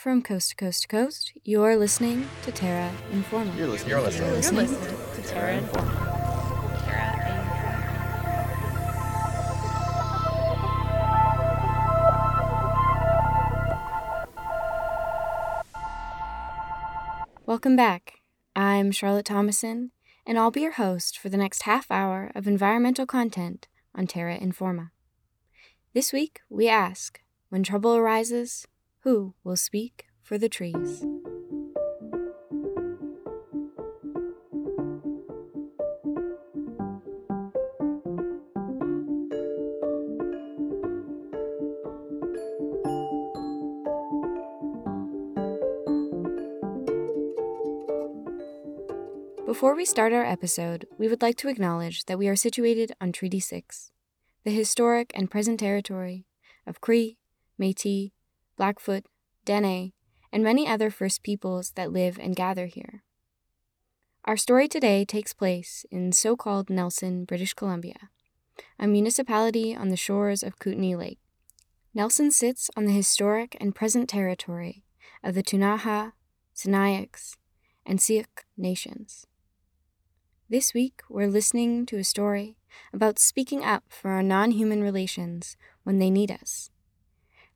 From 0.00 0.22
coast 0.22 0.48
to 0.48 0.56
coast 0.56 0.80
to 0.80 0.88
coast, 0.88 1.34
you're 1.44 1.76
listening 1.76 2.26
to 2.44 2.52
Terra 2.52 2.90
Informa. 3.12 3.54
You're 3.54 3.68
listening. 3.68 3.90
You're 3.90 3.98
to 3.98 4.06
listening. 4.06 4.30
You're 4.30 4.36
listening 4.66 4.96
to 5.14 5.22
Terra 5.28 5.60
Informa. 5.60 5.94
Terra 6.86 7.18
Welcome 17.44 17.76
back. 17.76 18.20
I'm 18.56 18.92
Charlotte 18.92 19.26
Thomason, 19.26 19.90
and 20.26 20.38
I'll 20.38 20.50
be 20.50 20.62
your 20.62 20.72
host 20.72 21.18
for 21.18 21.28
the 21.28 21.36
next 21.36 21.64
half 21.64 21.90
hour 21.90 22.32
of 22.34 22.48
environmental 22.48 23.04
content 23.04 23.68
on 23.94 24.06
Terra 24.06 24.38
Informa. 24.38 24.92
This 25.92 26.10
week, 26.10 26.40
we 26.48 26.70
ask 26.70 27.20
when 27.50 27.62
trouble 27.62 27.94
arises, 27.94 28.66
who 29.00 29.34
will 29.42 29.56
speak 29.56 30.06
for 30.22 30.36
the 30.36 30.48
trees? 30.48 31.04
Before 49.46 49.74
we 49.74 49.84
start 49.84 50.12
our 50.12 50.24
episode, 50.24 50.86
we 50.96 51.08
would 51.08 51.20
like 51.20 51.36
to 51.38 51.48
acknowledge 51.48 52.04
that 52.04 52.18
we 52.18 52.28
are 52.28 52.36
situated 52.36 52.92
on 53.00 53.12
Treaty 53.12 53.40
6, 53.40 53.90
the 54.44 54.50
historic 54.50 55.10
and 55.14 55.30
present 55.30 55.60
territory 55.60 56.24
of 56.66 56.80
Cree, 56.80 57.18
Metis, 57.58 58.10
Blackfoot, 58.60 59.06
Dene, 59.46 59.94
and 60.30 60.44
many 60.44 60.68
other 60.68 60.90
First 60.90 61.22
Peoples 61.22 61.72
that 61.76 61.92
live 61.92 62.18
and 62.18 62.36
gather 62.36 62.66
here. 62.66 63.02
Our 64.26 64.36
story 64.36 64.68
today 64.68 65.06
takes 65.06 65.32
place 65.32 65.86
in 65.90 66.12
so 66.12 66.36
called 66.36 66.68
Nelson, 66.68 67.24
British 67.24 67.54
Columbia, 67.54 68.10
a 68.78 68.86
municipality 68.86 69.74
on 69.74 69.88
the 69.88 69.96
shores 69.96 70.42
of 70.42 70.58
Kootenay 70.58 70.94
Lake. 70.94 71.20
Nelson 71.94 72.30
sits 72.30 72.68
on 72.76 72.84
the 72.84 72.92
historic 72.92 73.56
and 73.58 73.74
present 73.74 74.10
territory 74.10 74.84
of 75.24 75.34
the 75.34 75.42
Ktunaxa, 75.42 76.12
Sinixt, 76.54 77.38
and 77.86 77.98
Syilx 77.98 78.44
nations. 78.58 79.26
This 80.50 80.74
week, 80.74 81.00
we're 81.08 81.28
listening 81.28 81.86
to 81.86 81.96
a 81.96 82.04
story 82.04 82.58
about 82.92 83.18
speaking 83.18 83.64
up 83.64 83.84
for 83.88 84.10
our 84.10 84.22
non 84.22 84.50
human 84.50 84.82
relations 84.82 85.56
when 85.82 85.98
they 85.98 86.10
need 86.10 86.30
us. 86.30 86.68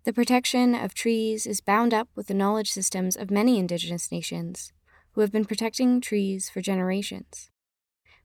The 0.05 0.13
protection 0.13 0.75
of 0.75 0.93
trees 0.93 1.47
is 1.47 1.63
bound 1.63 1.95
up 1.95 2.09
with 2.15 2.27
the 2.27 2.35
knowledge 2.35 2.71
systems 2.71 3.17
of 3.17 3.31
many 3.31 3.59
Indigenous 3.59 4.13
nations 4.13 4.71
who 5.13 5.23
have 5.23 5.33
been 5.33 5.47
protecting 5.47 5.99
trees 6.03 6.51
for 6.51 6.61
generations. 6.61 7.51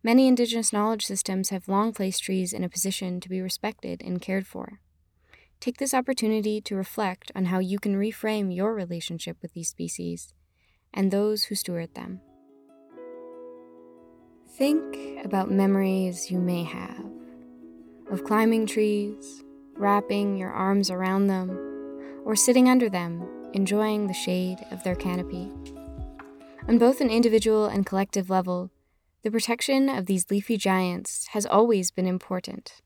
Many 0.03 0.27
Indigenous 0.27 0.73
knowledge 0.73 1.05
systems 1.05 1.51
have 1.51 1.69
long 1.69 1.93
placed 1.93 2.21
trees 2.21 2.51
in 2.51 2.65
a 2.65 2.69
position 2.69 3.21
to 3.21 3.29
be 3.29 3.39
respected 3.39 4.01
and 4.03 4.21
cared 4.21 4.45
for. 4.45 4.81
Take 5.61 5.77
this 5.77 5.93
opportunity 5.93 6.59
to 6.59 6.75
reflect 6.75 7.31
on 7.33 7.45
how 7.45 7.59
you 7.59 7.79
can 7.79 7.95
reframe 7.95 8.53
your 8.53 8.75
relationship 8.75 9.37
with 9.41 9.53
these 9.53 9.69
species 9.69 10.33
and 10.93 11.11
those 11.11 11.45
who 11.45 11.55
steward 11.55 11.95
them. 11.95 12.19
Think 14.57 15.23
about 15.23 15.49
memories 15.49 16.29
you 16.29 16.39
may 16.39 16.65
have 16.65 17.05
of 18.11 18.25
climbing 18.25 18.65
trees, 18.65 19.45
wrapping 19.77 20.35
your 20.35 20.51
arms 20.51 20.91
around 20.91 21.27
them, 21.27 21.67
or 22.29 22.35
sitting 22.35 22.69
under 22.69 22.87
them, 22.89 23.27
enjoying 23.53 24.05
the 24.05 24.13
shade 24.13 24.63
of 24.69 24.83
their 24.83 24.93
canopy. 24.93 25.51
On 26.67 26.77
both 26.77 27.01
an 27.01 27.09
individual 27.09 27.65
and 27.65 27.87
collective 27.87 28.29
level, 28.29 28.69
the 29.23 29.31
protection 29.31 29.89
of 29.89 30.05
these 30.05 30.29
leafy 30.29 30.55
giants 30.55 31.25
has 31.31 31.47
always 31.47 31.89
been 31.89 32.05
important, 32.05 32.83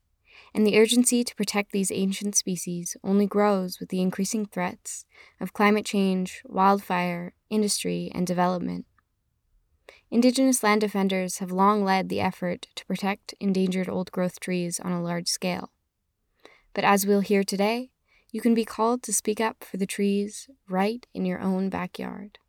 and 0.56 0.66
the 0.66 0.80
urgency 0.80 1.26
to 1.26 1.36
protect 1.36 1.74
these 1.74 1.92
ancient 1.92 2.36
species 2.36 2.96
only 3.04 3.28
grows 3.28 3.81
with 3.81 3.90
the 3.90 4.00
increasing 4.00 4.46
threats 4.46 5.04
of 5.42 5.52
climate 5.52 5.86
change, 5.86 6.42
wildfire, 6.46 7.34
industry, 7.50 8.10
and 8.16 8.25
development. 8.25 8.86
Indigenous 10.10 10.64
land 10.64 10.80
defenders 10.80 11.40
have 11.40 11.52
long 11.52 11.84
led 11.84 12.08
the 12.08 12.22
effort 12.22 12.68
to 12.75 12.86
protect 12.86 13.34
endangered 13.42 13.90
old 13.90 14.10
growth 14.14 14.40
trees 14.40 14.80
on 14.80 14.94
a 14.94 15.04
large 15.04 15.28
scale. 15.28 15.74
But 16.74 16.86
as 16.86 17.06
we'll 17.06 17.20
hear 17.20 17.44
today, 17.44 17.90
you 18.34 18.42
can 18.42 18.56
be 18.56 18.66
called 18.66 19.04
to 19.04 19.14
speak 19.14 19.40
up 19.40 19.64
for 19.64 19.78
the 19.78 19.86
trees 19.86 20.50
right 20.68 21.06
in 21.14 21.24
your 21.24 21.40
own 21.40 21.70
backyard. 21.70 22.40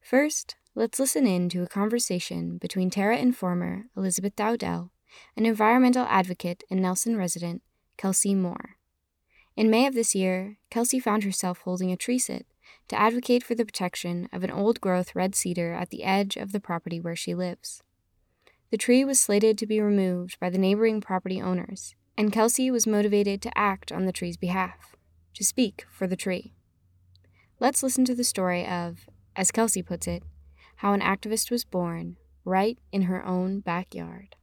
First, 0.00 0.54
let's 0.76 1.00
listen 1.00 1.26
in 1.26 1.48
to 1.50 1.64
a 1.64 1.68
conversation 1.68 2.56
between 2.56 2.88
Terra 2.88 3.18
Informer 3.18 3.86
Elizabeth 3.96 4.36
Dowdell 4.36 4.90
and 5.36 5.44
environmental 5.44 6.04
advocate 6.04 6.62
and 6.70 6.80
Nelson 6.80 7.16
resident 7.16 7.62
Kelsey 7.96 8.32
Moore. 8.32 8.76
In 9.56 9.70
May 9.70 9.86
of 9.86 9.94
this 9.94 10.14
year, 10.14 10.58
Kelsey 10.70 11.00
found 11.00 11.24
herself 11.24 11.62
holding 11.62 11.90
a 11.90 11.96
tree 11.96 12.20
sit 12.20 12.46
to 12.86 12.98
advocate 12.98 13.42
for 13.42 13.56
the 13.56 13.64
protection 13.64 14.28
of 14.32 14.44
an 14.44 14.52
old 14.52 14.80
growth 14.80 15.16
red 15.16 15.34
cedar 15.34 15.72
at 15.72 15.90
the 15.90 16.04
edge 16.04 16.36
of 16.36 16.52
the 16.52 16.60
property 16.60 17.00
where 17.00 17.16
she 17.16 17.34
lives. 17.34 17.82
The 18.70 18.78
tree 18.78 19.04
was 19.04 19.18
slated 19.18 19.58
to 19.58 19.66
be 19.66 19.80
removed 19.80 20.38
by 20.38 20.48
the 20.48 20.58
neighboring 20.58 21.00
property 21.00 21.42
owners, 21.42 21.96
and 22.18 22.32
Kelsey 22.32 22.68
was 22.68 22.84
motivated 22.84 23.40
to 23.40 23.56
act 23.56 23.92
on 23.92 24.04
the 24.04 24.12
tree's 24.12 24.36
behalf, 24.36 24.96
to 25.34 25.44
speak 25.44 25.86
for 25.88 26.08
the 26.08 26.16
tree. 26.16 26.52
Let's 27.60 27.80
listen 27.80 28.04
to 28.06 28.14
the 28.14 28.24
story 28.24 28.66
of, 28.66 29.06
as 29.36 29.52
Kelsey 29.52 29.84
puts 29.84 30.08
it, 30.08 30.24
how 30.78 30.92
an 30.94 31.00
activist 31.00 31.48
was 31.48 31.64
born 31.64 32.16
right 32.44 32.76
in 32.90 33.02
her 33.02 33.24
own 33.24 33.60
backyard. 33.60 34.34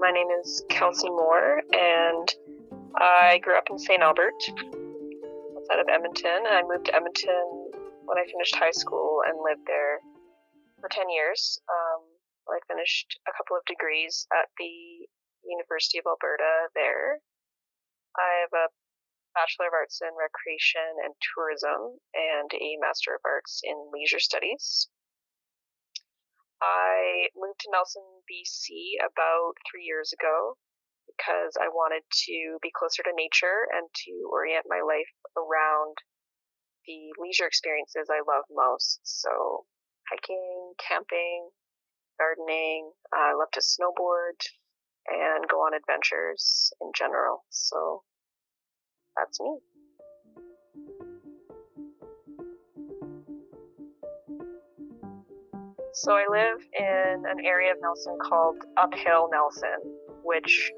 My 0.00 0.10
name 0.10 0.28
is 0.40 0.64
Kelsey 0.68 1.08
Moore, 1.08 1.62
and 1.72 2.34
I 2.96 3.38
grew 3.44 3.56
up 3.56 3.68
in 3.70 3.78
St. 3.78 4.02
Albert, 4.02 4.34
outside 5.56 5.78
of 5.78 5.86
Edmonton. 5.88 6.42
I 6.50 6.62
moved 6.66 6.86
to 6.86 6.96
Edmonton 6.96 7.67
when 8.08 8.16
I 8.16 8.24
finished 8.24 8.56
high 8.56 8.72
school 8.72 9.20
and 9.28 9.36
lived 9.36 9.68
there 9.68 10.00
for 10.80 10.88
10 10.88 11.12
years. 11.12 11.60
Um, 11.68 12.02
I 12.48 12.56
finished 12.64 13.20
a 13.28 13.36
couple 13.36 13.60
of 13.60 13.68
degrees 13.68 14.24
at 14.32 14.48
the 14.56 15.04
University 15.44 16.00
of 16.00 16.08
Alberta 16.08 16.72
there. 16.72 17.20
I 18.16 18.48
have 18.48 18.54
a 18.56 18.72
Bachelor 19.36 19.68
of 19.68 19.76
Arts 19.76 20.00
in 20.00 20.16
Recreation 20.16 21.04
and 21.04 21.12
Tourism 21.20 22.00
and 22.16 22.48
a 22.56 22.80
Master 22.80 23.14
of 23.14 23.20
Arts 23.28 23.60
in 23.62 23.76
Leisure 23.92 24.18
Studies. 24.18 24.88
I 26.64 27.28
moved 27.36 27.60
to 27.60 27.70
Nelson, 27.70 28.02
BC 28.26 28.98
about 28.98 29.54
three 29.68 29.84
years 29.84 30.10
ago 30.16 30.56
because 31.06 31.54
I 31.60 31.68
wanted 31.68 32.02
to 32.08 32.58
be 32.62 32.72
closer 32.74 33.04
to 33.04 33.12
nature 33.14 33.68
and 33.70 33.86
to 34.08 34.12
orient 34.32 34.66
my 34.66 34.80
life 34.80 35.12
around 35.36 35.94
the 36.88 37.12
leisure 37.20 37.46
experiences 37.46 38.08
I 38.10 38.24
love 38.26 38.44
most. 38.50 39.00
So, 39.04 39.64
hiking, 40.10 40.72
camping, 40.80 41.50
gardening. 42.18 42.90
I 43.12 43.34
love 43.34 43.50
to 43.52 43.60
snowboard 43.60 44.40
and 45.06 45.46
go 45.48 45.58
on 45.58 45.74
adventures 45.74 46.72
in 46.80 46.90
general. 46.96 47.44
So, 47.50 48.02
that's 49.16 49.38
me. 49.38 49.58
So 55.92 56.12
I 56.12 56.26
live 56.30 56.60
in 56.78 57.24
an 57.26 57.44
area 57.44 57.72
of 57.72 57.78
Nelson 57.82 58.16
called 58.22 58.56
Uphill 58.80 59.28
Nelson, 59.32 59.82
which 60.22 60.70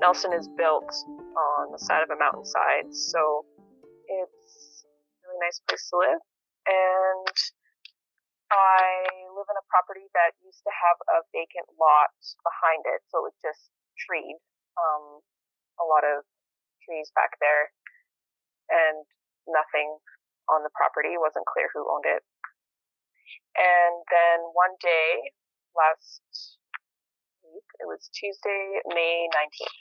Nelson 0.00 0.32
is 0.32 0.48
built 0.56 0.94
on 1.36 1.72
the 1.72 1.78
side 1.78 2.02
of 2.02 2.10
a 2.10 2.16
mountainside. 2.16 2.94
So 2.94 3.44
nice 5.40 5.58
place 5.66 5.88
to 5.90 5.96
live. 5.98 6.22
And 6.68 7.36
I 8.50 9.06
live 9.30 9.48
in 9.48 9.56
a 9.56 9.66
property 9.70 10.10
that 10.12 10.34
used 10.42 10.60
to 10.66 10.72
have 10.74 10.98
a 11.16 11.18
vacant 11.30 11.70
lot 11.78 12.12
behind 12.42 12.82
it, 12.84 13.00
so 13.08 13.22
it 13.22 13.30
was 13.30 13.38
just 13.40 13.70
treed. 13.96 14.36
Um, 14.74 15.22
a 15.80 15.86
lot 15.86 16.04
of 16.04 16.26
trees 16.84 17.08
back 17.14 17.38
there, 17.38 17.70
and 18.68 19.06
nothing 19.48 19.96
on 20.50 20.66
the 20.66 20.74
property. 20.74 21.14
It 21.14 21.22
wasn't 21.22 21.46
clear 21.46 21.70
who 21.72 21.86
owned 21.86 22.10
it. 22.10 22.22
And 23.54 24.02
then 24.10 24.38
one 24.50 24.74
day, 24.82 25.30
last 25.74 26.58
week, 27.46 27.66
it 27.78 27.86
was 27.86 28.10
Tuesday, 28.10 28.82
May 28.90 29.30
19th, 29.30 29.78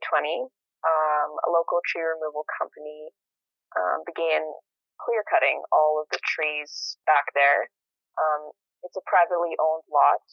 2020, 0.00 0.48
um, 0.80 1.30
a 1.44 1.48
local 1.52 1.84
tree 1.84 2.04
removal 2.04 2.48
company 2.56 3.12
um, 3.76 4.02
began 4.08 4.42
clear 5.00 5.22
cutting 5.28 5.60
all 5.70 6.00
of 6.00 6.08
the 6.10 6.20
trees 6.24 6.96
back 7.04 7.28
there. 7.36 7.68
Um, 8.16 8.52
it's 8.82 8.96
a 8.96 9.04
privately 9.04 9.52
owned 9.60 9.84
lot 9.92 10.24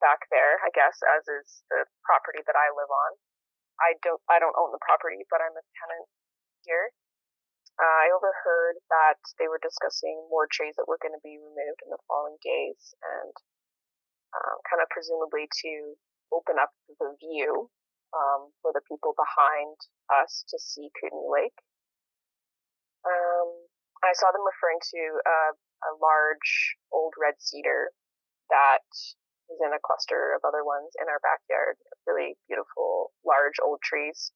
back 0.00 0.24
there, 0.32 0.58
I 0.64 0.70
guess, 0.72 0.96
as 1.18 1.26
is 1.28 1.62
the 1.68 1.84
property 2.06 2.40
that 2.46 2.56
I 2.56 2.72
live 2.72 2.88
on. 2.90 3.10
I 3.78 3.94
don't 4.02 4.22
I 4.26 4.42
don't 4.42 4.56
own 4.58 4.74
the 4.74 4.82
property, 4.82 5.22
but 5.30 5.38
I'm 5.38 5.54
a 5.54 5.64
tenant 5.78 6.06
here. 6.66 6.90
Uh, 7.78 7.98
I 8.02 8.10
overheard 8.10 8.82
that 8.90 9.22
they 9.38 9.46
were 9.46 9.62
discussing 9.62 10.18
more 10.34 10.50
trees 10.50 10.74
that 10.74 10.90
were 10.90 10.98
going 10.98 11.14
to 11.14 11.22
be 11.22 11.38
removed 11.38 11.78
in 11.86 11.94
the 11.94 12.02
following 12.10 12.34
days, 12.42 12.94
and 12.98 13.34
um, 14.34 14.56
kind 14.66 14.82
of 14.82 14.90
presumably 14.90 15.46
to 15.46 15.94
open 16.34 16.58
up 16.58 16.74
the 16.98 17.14
view 17.22 17.70
um, 18.10 18.50
for 18.60 18.74
the 18.74 18.82
people 18.90 19.14
behind 19.14 19.78
us 20.10 20.42
to 20.50 20.58
see 20.58 20.90
Kootenay 20.98 21.30
Lake. 21.30 21.58
Um, 23.06 23.48
I 24.02 24.14
saw 24.14 24.30
them 24.30 24.46
referring 24.46 24.78
to 24.78 25.02
uh, 25.26 25.52
a 25.54 25.92
large 25.98 26.78
old 26.94 27.14
red 27.18 27.38
cedar 27.38 27.90
that 28.50 28.86
is 29.48 29.58
in 29.60 29.72
a 29.72 29.82
cluster 29.82 30.36
of 30.36 30.44
other 30.44 30.62
ones 30.62 30.94
in 31.00 31.08
our 31.08 31.20
backyard. 31.20 31.76
Really 32.06 32.38
beautiful, 32.46 33.12
large 33.24 33.58
old 33.62 33.80
trees. 33.82 34.32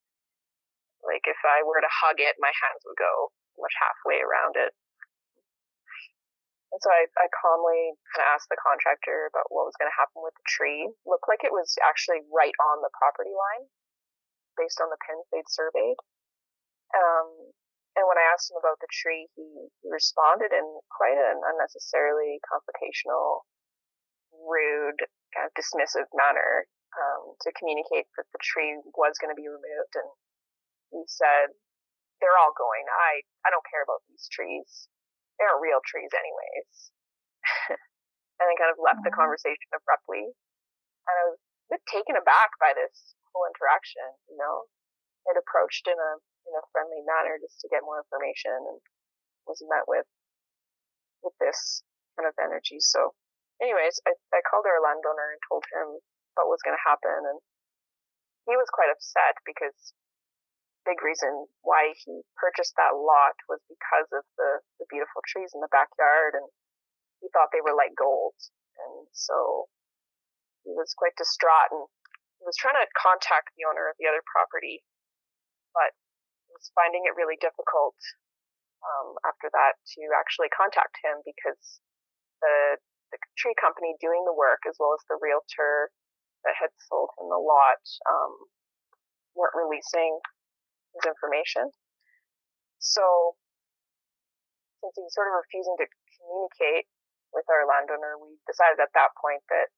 Like 1.03 1.27
if 1.27 1.39
I 1.43 1.63
were 1.67 1.83
to 1.83 1.91
hug 1.91 2.19
it, 2.19 2.39
my 2.39 2.51
hands 2.51 2.83
would 2.87 2.99
go 2.99 3.31
much 3.59 3.75
halfway 3.79 4.23
around 4.23 4.55
it. 4.55 4.71
And 6.73 6.81
so 6.81 6.89
I, 6.89 7.05
I 7.21 7.29
calmly 7.29 7.93
kind 8.09 8.25
of 8.25 8.33
asked 8.33 8.49
the 8.49 8.57
contractor 8.57 9.29
about 9.29 9.53
what 9.53 9.69
was 9.69 9.77
going 9.77 9.91
to 9.91 9.99
happen 9.99 10.25
with 10.25 10.33
the 10.33 10.47
tree. 10.49 10.89
Looked 11.05 11.29
like 11.29 11.45
it 11.45 11.53
was 11.53 11.77
actually 11.85 12.25
right 12.33 12.55
on 12.73 12.81
the 12.81 12.89
property 12.97 13.29
line, 13.29 13.69
based 14.57 14.81
on 14.81 14.89
the 14.89 14.97
pins 15.05 15.21
they'd 15.29 15.45
surveyed. 15.45 16.01
Um, 16.97 17.53
and 17.93 18.05
when 18.09 18.17
I 18.17 18.25
asked 18.33 18.49
him 18.49 18.57
about 18.57 18.81
the 18.81 18.89
tree, 18.89 19.29
he, 19.37 19.45
he 19.81 19.87
responded 19.89 20.49
in 20.49 20.65
quite 20.89 21.17
an 21.17 21.37
unnecessarily 21.45 22.41
confrontational 22.41 23.45
rude, 24.33 24.97
kind 25.37 25.45
of 25.45 25.53
dismissive 25.53 26.09
manner 26.17 26.65
um, 26.97 27.37
to 27.45 27.53
communicate 27.53 28.09
that 28.17 28.25
the 28.33 28.41
tree 28.41 28.81
was 28.97 29.17
going 29.21 29.29
to 29.29 29.37
be 29.37 29.45
removed. 29.45 29.93
And 29.93 30.09
he 30.89 31.05
said, 31.05 31.53
"They're 32.17 32.37
all 32.41 32.57
going. 32.57 32.85
I 32.89 33.21
I 33.45 33.53
don't 33.53 33.69
care 33.69 33.85
about 33.85 34.01
these 34.09 34.25
trees. 34.25 34.89
They 35.37 35.45
aren't 35.45 35.61
real 35.61 35.81
trees, 35.85 36.09
anyways." 36.17 36.73
and 38.41 38.45
then 38.49 38.57
kind 38.57 38.73
of 38.73 38.81
left 38.81 39.05
the 39.05 39.13
conversation 39.13 39.69
abruptly. 39.69 40.33
And 41.05 41.13
I 41.13 41.23
was 41.29 41.37
a 41.37 41.77
bit 41.77 41.83
taken 41.85 42.17
aback 42.17 42.57
by 42.57 42.73
this 42.73 43.13
whole 43.29 43.45
interaction. 43.45 44.17
You 44.33 44.41
know, 44.41 44.65
it 45.29 45.37
approached 45.37 45.85
in 45.85 45.97
a 45.97 46.17
in 46.47 46.53
a 46.53 46.63
friendly 46.71 47.01
manner 47.03 47.39
just 47.39 47.59
to 47.63 47.71
get 47.71 47.85
more 47.87 48.03
information 48.03 48.55
and 48.55 48.79
was 49.47 49.59
met 49.67 49.87
with 49.87 50.07
with 51.23 51.35
this 51.39 51.83
kind 52.19 52.27
of 52.27 52.35
energy. 52.37 52.83
So 52.83 53.15
anyways, 53.63 54.03
I, 54.03 54.11
I 54.35 54.43
called 54.43 54.67
our 54.67 54.83
landowner 54.83 55.33
and 55.33 55.41
told 55.47 55.63
him 55.71 56.03
what 56.35 56.51
was 56.51 56.59
going 56.65 56.75
to 56.75 56.87
happen, 56.87 57.23
and 57.23 57.39
he 58.43 58.59
was 58.59 58.67
quite 58.73 58.91
upset 58.91 59.39
because 59.47 59.95
big 60.83 60.99
reason 60.99 61.47
why 61.63 61.95
he 61.95 62.27
purchased 62.35 62.75
that 62.75 62.91
lot 62.91 63.39
was 63.47 63.63
because 63.71 64.09
of 64.11 64.27
the, 64.35 64.59
the 64.83 64.87
beautiful 64.91 65.23
trees 65.23 65.55
in 65.55 65.63
the 65.63 65.71
backyard, 65.71 66.35
and 66.35 66.47
he 67.23 67.31
thought 67.31 67.55
they 67.55 67.63
were 67.63 67.75
like 67.75 67.95
gold, 67.95 68.35
and 68.83 69.07
so 69.15 69.71
he 70.67 70.75
was 70.75 70.91
quite 70.99 71.15
distraught, 71.15 71.71
and 71.71 71.87
he 72.39 72.43
was 72.43 72.59
trying 72.59 72.75
to 72.75 72.87
contact 72.99 73.55
the 73.55 73.63
owner 73.63 73.87
of 73.87 73.95
the 73.95 74.11
other 74.11 74.19
property, 74.27 74.83
but 75.71 75.95
was 76.53 76.71
finding 76.77 77.03
it 77.09 77.17
really 77.17 77.37
difficult 77.41 77.97
um, 78.85 79.17
after 79.25 79.49
that 79.51 79.79
to 79.97 80.01
actually 80.13 80.53
contact 80.53 80.95
him 81.01 81.19
because 81.25 81.81
the 82.39 82.77
the 83.13 83.21
tree 83.37 83.53
company 83.61 83.93
doing 84.01 84.25
the 84.25 84.33
work 84.33 84.65
as 84.65 84.73
well 84.81 84.97
as 84.97 85.05
the 85.05 85.17
realtor 85.21 85.93
that 86.43 86.57
had 86.57 86.73
sold 86.89 87.13
him 87.15 87.29
the 87.29 87.37
lot 87.37 87.81
um, 88.09 88.33
weren't 89.37 89.53
releasing 89.53 90.17
his 90.97 91.05
information. 91.05 91.69
So, 92.81 93.37
since 94.81 94.97
he 94.97 95.05
was 95.05 95.13
sort 95.15 95.29
of 95.31 95.39
refusing 95.39 95.77
to 95.79 95.87
communicate 96.19 96.89
with 97.31 97.47
our 97.47 97.63
landowner, 97.63 98.19
we 98.19 98.35
decided 98.45 98.81
at 98.81 98.91
that 98.93 99.15
point 99.17 99.41
that, 99.49 99.71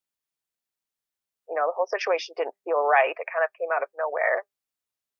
you 1.47 1.53
know, 1.53 1.69
the 1.69 1.75
whole 1.77 1.87
situation 1.87 2.33
didn't 2.35 2.57
feel 2.65 2.81
right. 2.81 3.13
It 3.13 3.29
kind 3.29 3.45
of 3.45 3.53
came 3.53 3.69
out 3.69 3.85
of 3.85 3.91
nowhere. 3.93 4.47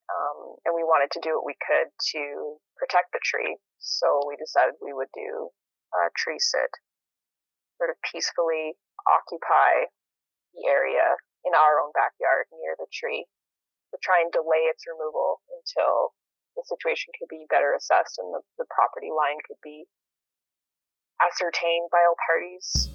Um, 0.06 0.62
and 0.66 0.74
we 0.78 0.86
wanted 0.86 1.10
to 1.18 1.24
do 1.26 1.34
what 1.38 1.50
we 1.50 1.58
could 1.58 1.90
to 1.90 2.62
protect 2.78 3.10
the 3.12 3.24
tree. 3.26 3.58
So 3.82 4.22
we 4.30 4.38
decided 4.38 4.78
we 4.78 4.94
would 4.94 5.10
do 5.14 5.50
a 5.94 6.14
tree 6.14 6.40
sit 6.40 6.72
sort 7.78 7.92
of 7.92 7.98
peacefully 8.08 8.78
occupy 9.06 9.92
the 10.56 10.68
area 10.68 11.20
in 11.44 11.54
our 11.54 11.84
own 11.84 11.92
backyard 11.92 12.48
near 12.56 12.74
the 12.80 12.90
tree 12.90 13.28
to 13.92 13.98
try 14.02 14.24
and 14.24 14.32
delay 14.32 14.66
its 14.72 14.88
removal 14.88 15.44
until 15.52 16.16
the 16.56 16.64
situation 16.66 17.12
could 17.20 17.28
be 17.28 17.46
better 17.52 17.76
assessed 17.76 18.18
and 18.18 18.32
the, 18.32 18.42
the 18.58 18.68
property 18.72 19.12
line 19.12 19.38
could 19.44 19.60
be 19.62 19.86
ascertained 21.20 21.92
by 21.92 22.02
all 22.08 22.18
parties. 22.24 22.95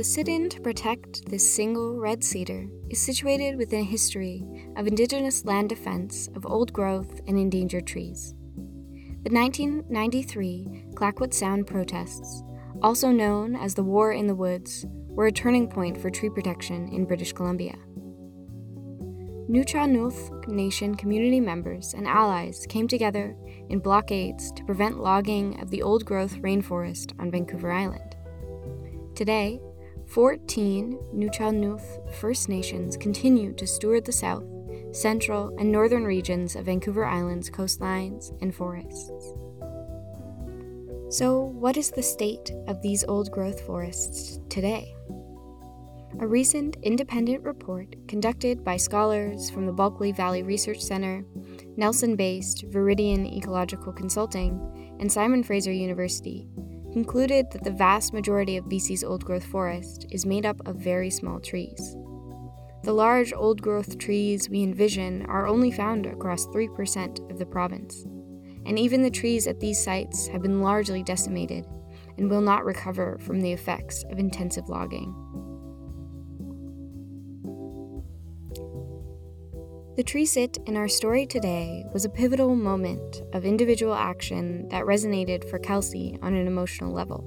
The 0.00 0.04
sit 0.04 0.28
in 0.28 0.48
to 0.48 0.62
protect 0.62 1.28
this 1.28 1.54
single 1.54 2.00
red 2.00 2.24
cedar 2.24 2.66
is 2.88 2.98
situated 2.98 3.58
within 3.58 3.80
a 3.80 3.84
history 3.84 4.42
of 4.78 4.86
Indigenous 4.86 5.44
land 5.44 5.68
defense 5.68 6.26
of 6.34 6.46
old 6.46 6.72
growth 6.72 7.20
and 7.26 7.38
endangered 7.38 7.86
trees. 7.86 8.34
The 9.24 9.30
1993 9.30 10.86
Clayoquot 10.94 11.34
Sound 11.34 11.66
protests, 11.66 12.42
also 12.80 13.10
known 13.10 13.54
as 13.54 13.74
the 13.74 13.84
War 13.84 14.12
in 14.12 14.26
the 14.26 14.34
Woods, 14.34 14.86
were 15.10 15.26
a 15.26 15.32
turning 15.32 15.68
point 15.68 16.00
for 16.00 16.08
tree 16.08 16.30
protection 16.30 16.88
in 16.88 17.04
British 17.04 17.34
Columbia. 17.34 17.76
Nuu-chah-nulth 19.50 20.48
Nation 20.48 20.94
community 20.94 21.40
members 21.40 21.92
and 21.92 22.08
allies 22.08 22.64
came 22.70 22.88
together 22.88 23.36
in 23.68 23.80
blockades 23.80 24.50
to 24.52 24.64
prevent 24.64 25.02
logging 25.02 25.60
of 25.60 25.68
the 25.68 25.82
old 25.82 26.06
growth 26.06 26.36
rainforest 26.36 27.12
on 27.20 27.30
Vancouver 27.30 27.70
Island. 27.70 28.16
Today, 29.14 29.60
14 30.10 30.98
Nuu-chah-nulth 31.14 32.14
First 32.16 32.48
Nations 32.48 32.96
continue 32.96 33.52
to 33.52 33.64
steward 33.64 34.04
the 34.04 34.10
south, 34.10 34.42
central, 34.90 35.56
and 35.56 35.70
northern 35.70 36.04
regions 36.04 36.56
of 36.56 36.64
Vancouver 36.64 37.04
Island's 37.04 37.48
coastlines 37.48 38.36
and 38.42 38.52
forests. 38.52 39.12
So, 41.16 41.42
what 41.42 41.76
is 41.76 41.92
the 41.92 42.02
state 42.02 42.50
of 42.66 42.82
these 42.82 43.04
old 43.04 43.30
growth 43.30 43.60
forests 43.60 44.40
today? 44.48 44.96
A 46.18 46.26
recent 46.26 46.76
independent 46.82 47.44
report 47.44 47.94
conducted 48.08 48.64
by 48.64 48.78
scholars 48.78 49.48
from 49.48 49.64
the 49.64 49.72
Bulkley 49.72 50.10
Valley 50.10 50.42
Research 50.42 50.80
Center, 50.80 51.24
Nelson 51.76 52.16
based 52.16 52.68
Veridian 52.68 53.32
Ecological 53.32 53.92
Consulting, 53.92 54.96
and 54.98 55.10
Simon 55.10 55.44
Fraser 55.44 55.72
University 55.72 56.48
concluded 56.92 57.50
that 57.50 57.64
the 57.64 57.70
vast 57.70 58.12
majority 58.12 58.56
of 58.56 58.66
BC's 58.66 59.04
old 59.04 59.24
growth 59.24 59.44
forest 59.44 60.06
is 60.10 60.26
made 60.26 60.46
up 60.46 60.66
of 60.66 60.76
very 60.76 61.10
small 61.10 61.40
trees. 61.40 61.96
The 62.82 62.92
large 62.92 63.32
old 63.32 63.60
growth 63.60 63.98
trees 63.98 64.48
we 64.48 64.62
envision 64.62 65.26
are 65.26 65.46
only 65.46 65.70
found 65.70 66.06
across 66.06 66.46
3% 66.46 67.30
of 67.30 67.38
the 67.38 67.46
province, 67.46 68.04
and 68.64 68.78
even 68.78 69.02
the 69.02 69.10
trees 69.10 69.46
at 69.46 69.60
these 69.60 69.82
sites 69.82 70.26
have 70.28 70.42
been 70.42 70.62
largely 70.62 71.02
decimated 71.02 71.66
and 72.16 72.30
will 72.30 72.40
not 72.40 72.64
recover 72.64 73.18
from 73.20 73.40
the 73.40 73.52
effects 73.52 74.04
of 74.10 74.18
intensive 74.18 74.68
logging. 74.68 75.14
The 80.00 80.04
tree 80.04 80.24
sit 80.24 80.56
in 80.64 80.78
our 80.78 80.88
story 80.88 81.26
today 81.26 81.84
was 81.92 82.06
a 82.06 82.08
pivotal 82.08 82.56
moment 82.56 83.20
of 83.34 83.44
individual 83.44 83.92
action 83.92 84.66
that 84.70 84.86
resonated 84.86 85.46
for 85.50 85.58
Kelsey 85.58 86.18
on 86.22 86.32
an 86.32 86.46
emotional 86.46 86.90
level. 86.90 87.22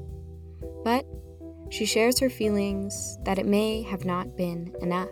But 0.84 1.06
she 1.70 1.86
shares 1.86 2.20
her 2.20 2.32
feelings 2.32 3.20
that 3.26 3.38
it 3.38 3.46
may 3.46 3.84
have 3.84 4.06
not 4.06 4.36
been 4.36 4.74
enough. 4.82 5.12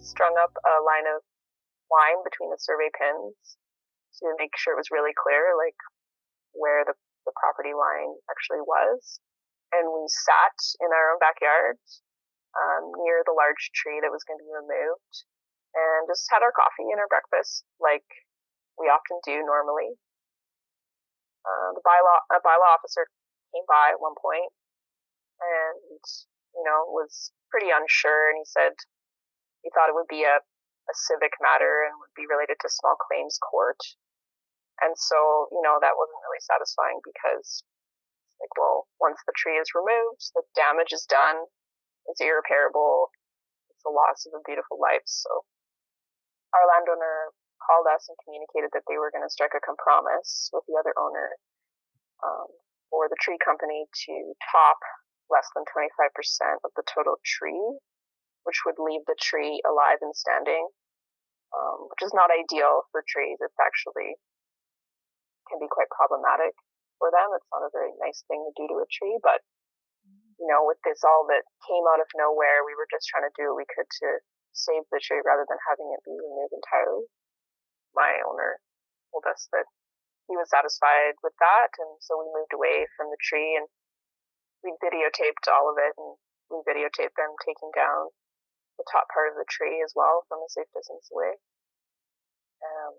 Strung 0.00 0.36
up 0.38 0.54
a 0.64 0.82
line 0.84 1.08
of 1.08 1.20
line 1.90 2.20
between 2.24 2.50
the 2.50 2.60
survey 2.60 2.88
pins 2.94 3.36
to 4.20 4.30
make 4.38 4.54
sure 4.56 4.74
it 4.74 4.80
was 4.80 4.94
really 4.94 5.14
clear, 5.14 5.54
like 5.58 5.76
where 6.54 6.86
the, 6.86 6.94
the 7.26 7.34
property 7.34 7.74
line 7.74 8.14
actually 8.30 8.62
was. 8.62 9.20
And 9.74 9.90
we 9.90 10.06
sat 10.06 10.56
in 10.80 10.90
our 10.94 11.14
own 11.14 11.20
backyard 11.20 11.82
um, 12.54 12.94
near 13.02 13.26
the 13.26 13.34
large 13.34 13.74
tree 13.74 13.98
that 13.98 14.14
was 14.14 14.22
going 14.22 14.38
to 14.38 14.46
be 14.46 14.54
removed 14.54 15.14
and 15.74 16.06
just 16.06 16.30
had 16.30 16.46
our 16.46 16.54
coffee 16.54 16.86
and 16.94 17.02
our 17.02 17.10
breakfast 17.10 17.66
like 17.82 18.06
we 18.78 18.86
often 18.86 19.18
do 19.26 19.42
normally. 19.42 19.98
Uh, 21.42 21.74
the 21.74 21.82
bylaw, 21.82 22.18
a 22.32 22.40
bylaw 22.40 22.70
officer 22.78 23.10
came 23.52 23.66
by 23.66 23.92
at 23.92 24.00
one 24.00 24.14
point 24.16 24.48
and, 25.42 26.02
you 26.54 26.62
know, 26.62 26.86
was 26.94 27.34
pretty 27.50 27.74
unsure 27.74 28.30
and 28.30 28.38
he 28.38 28.46
said 28.46 28.72
he 29.64 29.72
thought 29.72 29.88
it 29.88 29.96
would 29.96 30.12
be 30.12 30.28
a, 30.28 30.36
a 30.44 30.94
civic 31.08 31.32
matter 31.40 31.88
and 31.88 31.96
would 31.96 32.12
be 32.12 32.28
related 32.28 32.60
to 32.60 32.68
small 32.68 33.00
claims 33.00 33.40
court. 33.40 33.80
And 34.84 34.92
so, 34.92 35.48
you 35.48 35.64
know, 35.64 35.80
that 35.80 35.96
wasn't 35.96 36.20
really 36.28 36.44
satisfying 36.44 37.00
because, 37.00 37.64
it's 38.28 38.38
like, 38.42 38.52
well, 38.60 38.84
once 39.00 39.16
the 39.24 39.32
tree 39.32 39.56
is 39.56 39.72
removed, 39.72 40.34
the 40.36 40.44
damage 40.52 40.92
is 40.92 41.08
done, 41.08 41.48
it's 42.10 42.20
irreparable, 42.20 43.08
it's 43.72 43.80
the 43.86 43.94
loss 43.94 44.28
of 44.28 44.36
a 44.36 44.44
beautiful 44.44 44.76
life. 44.76 45.06
So, 45.08 45.30
our 46.52 46.68
landowner 46.68 47.32
called 47.64 47.88
us 47.88 48.04
and 48.12 48.18
communicated 48.20 48.68
that 48.76 48.84
they 48.84 49.00
were 49.00 49.14
going 49.14 49.24
to 49.24 49.32
strike 49.32 49.56
a 49.56 49.62
compromise 49.64 50.52
with 50.52 50.68
the 50.68 50.76
other 50.76 50.92
owner 51.00 51.38
um, 52.20 52.50
for 52.92 53.08
the 53.08 53.16
tree 53.22 53.40
company 53.40 53.88
to 53.88 54.14
top 54.52 54.78
less 55.32 55.48
than 55.56 55.64
25% 55.72 55.88
of 56.62 56.70
the 56.76 56.84
total 56.84 57.16
tree, 57.24 57.80
which 58.44 58.60
would 58.64 58.78
leave 58.78 59.04
the 59.08 59.18
tree 59.20 59.60
alive 59.64 60.00
and 60.00 60.14
standing, 60.16 60.68
um, 61.52 61.88
which 61.88 62.04
is 62.04 62.14
not 62.16 62.32
ideal 62.32 62.84
for 62.92 63.04
trees. 63.04 63.40
It's 63.40 63.60
actually 63.60 64.16
can 65.48 65.60
be 65.60 65.68
quite 65.68 65.92
problematic 65.92 66.56
for 66.96 67.12
them. 67.12 67.28
It's 67.36 67.50
not 67.52 67.66
a 67.66 67.74
very 67.74 67.92
nice 68.00 68.24
thing 68.28 68.40
to 68.40 68.52
do 68.56 68.64
to 68.68 68.80
a 68.80 68.88
tree, 68.88 69.20
but 69.20 69.44
you 70.40 70.48
know, 70.50 70.66
with 70.66 70.80
this 70.82 71.00
all 71.06 71.24
that 71.30 71.46
came 71.68 71.86
out 71.86 72.02
of 72.02 72.10
nowhere, 72.18 72.66
we 72.66 72.74
were 72.74 72.90
just 72.90 73.06
trying 73.06 73.26
to 73.26 73.36
do 73.38 73.52
what 73.52 73.62
we 73.62 73.70
could 73.70 73.86
to 73.86 74.18
save 74.54 74.82
the 74.90 75.02
tree 75.02 75.22
rather 75.22 75.46
than 75.46 75.60
having 75.70 75.90
it 75.94 76.02
be 76.02 76.14
removed 76.14 76.54
entirely. 76.54 77.06
My 77.94 78.18
owner 78.26 78.58
told 79.14 79.26
us 79.30 79.46
that 79.54 79.66
he 80.26 80.34
was 80.34 80.50
satisfied 80.50 81.14
with 81.22 81.36
that, 81.38 81.70
and 81.78 82.00
so 82.02 82.18
we 82.18 82.34
moved 82.34 82.50
away 82.56 82.88
from 82.98 83.12
the 83.14 83.20
tree 83.22 83.54
and 83.54 83.68
we 84.66 84.74
videotaped 84.80 85.46
all 85.52 85.70
of 85.70 85.76
it, 85.78 85.94
and 85.94 86.16
we 86.50 86.64
videotaped 86.66 87.14
them 87.14 87.36
taking 87.44 87.70
down 87.76 88.10
the 88.78 88.86
top 88.90 89.06
part 89.12 89.30
of 89.30 89.36
the 89.38 89.46
tree 89.46 89.82
as 89.82 89.94
well 89.94 90.26
from 90.28 90.42
a 90.42 90.48
safe 90.50 90.68
distance 90.74 91.06
away. 91.12 91.38
Um, 92.64 92.94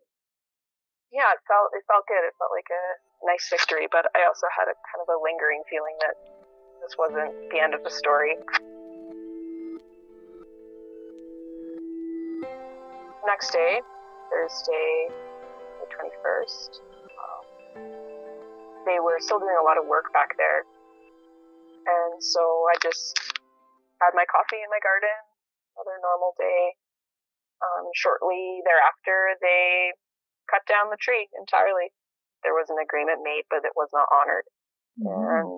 yeah, 1.12 1.32
it 1.32 1.42
felt 1.48 1.72
it 1.72 1.84
felt 1.88 2.06
good. 2.08 2.24
It 2.28 2.36
felt 2.36 2.52
like 2.52 2.70
a 2.70 2.86
nice 3.24 3.48
victory, 3.48 3.88
but 3.88 4.12
I 4.14 4.28
also 4.28 4.48
had 4.52 4.68
a 4.68 4.76
kind 4.92 5.02
of 5.02 5.08
a 5.10 5.18
lingering 5.22 5.64
feeling 5.70 5.96
that 6.04 6.16
this 6.84 6.96
wasn't 7.00 7.32
the 7.50 7.60
end 7.60 7.74
of 7.74 7.84
the 7.84 7.90
story. 7.90 8.36
Next 13.26 13.52
day, 13.52 13.82
Thursday, 14.30 15.10
the 15.82 15.88
21st, 15.90 16.70
um, 17.18 17.44
they 18.86 19.02
were 19.02 19.18
still 19.18 19.40
doing 19.40 19.58
a 19.60 19.66
lot 19.66 19.82
of 19.82 19.88
work 19.90 20.14
back 20.14 20.38
there. 20.38 20.62
And 21.86 22.22
so 22.22 22.42
I 22.70 22.78
just 22.82 23.18
had 24.02 24.14
my 24.14 24.26
coffee 24.30 24.62
in 24.62 24.70
my 24.70 24.82
garden, 24.82 25.18
another 25.76 26.00
normal 26.00 26.34
day. 26.40 26.80
Um, 27.60 27.88
shortly 27.96 28.64
thereafter, 28.64 29.36
they 29.40 29.92
cut 30.52 30.64
down 30.68 30.92
the 30.92 31.00
tree 31.00 31.28
entirely. 31.36 31.92
There 32.44 32.56
was 32.56 32.72
an 32.72 32.80
agreement 32.80 33.24
made, 33.24 33.48
but 33.52 33.68
it 33.68 33.76
was 33.76 33.90
not 33.92 34.08
honored. 34.12 34.48
Mm-hmm. 35.00 35.12
And 35.12 35.50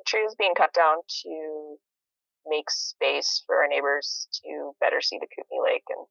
the 0.00 0.06
tree 0.08 0.24
was 0.24 0.36
being 0.38 0.56
cut 0.56 0.72
down 0.72 1.04
to 1.04 1.34
make 2.46 2.70
space 2.70 3.42
for 3.46 3.62
our 3.62 3.68
neighbors 3.68 4.28
to 4.42 4.74
better 4.80 5.00
see 5.00 5.18
the 5.18 5.30
Kootenay 5.30 5.62
Lake. 5.62 5.86
And 5.88 6.06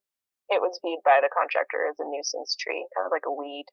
it 0.52 0.60
was 0.60 0.80
viewed 0.84 1.04
by 1.04 1.20
the 1.22 1.32
contractor 1.32 1.88
as 1.88 2.00
a 2.00 2.08
nuisance 2.08 2.56
tree, 2.60 2.84
kind 2.96 3.08
of 3.08 3.14
like 3.14 3.28
a 3.28 3.34
weed. 3.34 3.68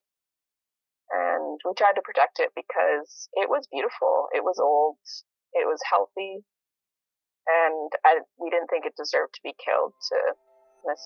And 1.09 1.59
we 1.65 1.73
tried 1.73 1.97
to 1.97 2.05
protect 2.05 2.39
it 2.39 2.53
because 2.53 3.27
it 3.33 3.49
was 3.49 3.67
beautiful. 3.71 4.29
It 4.31 4.45
was 4.45 4.61
old. 4.61 5.01
It 5.53 5.65
was 5.65 5.81
healthy. 5.89 6.45
And 7.49 7.91
I, 8.05 8.19
we 8.39 8.49
didn't 8.51 8.67
think 8.67 8.85
it 8.85 8.93
deserved 8.95 9.33
to 9.33 9.41
be 9.43 9.53
killed 9.63 9.93
to 10.09 10.17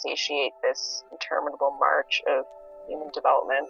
satiate 0.02 0.52
this 0.62 1.04
interminable 1.12 1.78
march 1.80 2.22
of 2.28 2.46
human 2.88 3.10
development. 3.14 3.68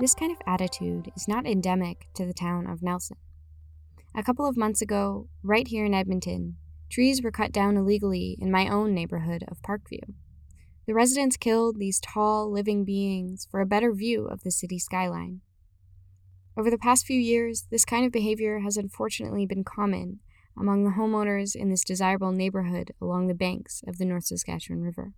This 0.00 0.14
kind 0.14 0.32
of 0.32 0.38
attitude 0.46 1.12
is 1.14 1.28
not 1.28 1.46
endemic 1.46 2.08
to 2.14 2.26
the 2.26 2.34
town 2.34 2.66
of 2.66 2.82
Nelson. 2.82 3.18
A 4.14 4.22
couple 4.22 4.48
of 4.48 4.56
months 4.56 4.82
ago, 4.82 5.28
right 5.42 5.68
here 5.68 5.84
in 5.84 5.94
Edmonton, 5.94 6.56
trees 6.90 7.22
were 7.22 7.30
cut 7.30 7.52
down 7.52 7.76
illegally 7.76 8.36
in 8.40 8.50
my 8.50 8.68
own 8.68 8.92
neighborhood 8.92 9.44
of 9.48 9.62
Parkview. 9.62 10.14
The 10.86 10.94
residents 10.94 11.36
killed 11.36 11.78
these 11.78 12.00
tall, 12.00 12.50
living 12.50 12.84
beings 12.84 13.46
for 13.48 13.60
a 13.60 13.66
better 13.66 13.92
view 13.92 14.26
of 14.26 14.42
the 14.42 14.50
city 14.50 14.80
skyline. 14.80 15.42
Over 16.56 16.70
the 16.70 16.78
past 16.78 17.06
few 17.06 17.18
years, 17.18 17.66
this 17.70 17.86
kind 17.86 18.04
of 18.04 18.12
behavior 18.12 18.60
has 18.60 18.76
unfortunately 18.76 19.46
been 19.46 19.64
common 19.64 20.20
among 20.58 20.84
the 20.84 20.90
homeowners 20.90 21.56
in 21.56 21.70
this 21.70 21.82
desirable 21.82 22.30
neighborhood 22.30 22.92
along 23.00 23.26
the 23.26 23.34
banks 23.34 23.82
of 23.86 23.96
the 23.96 24.04
North 24.04 24.24
Saskatchewan 24.24 24.82
River. 24.82 25.14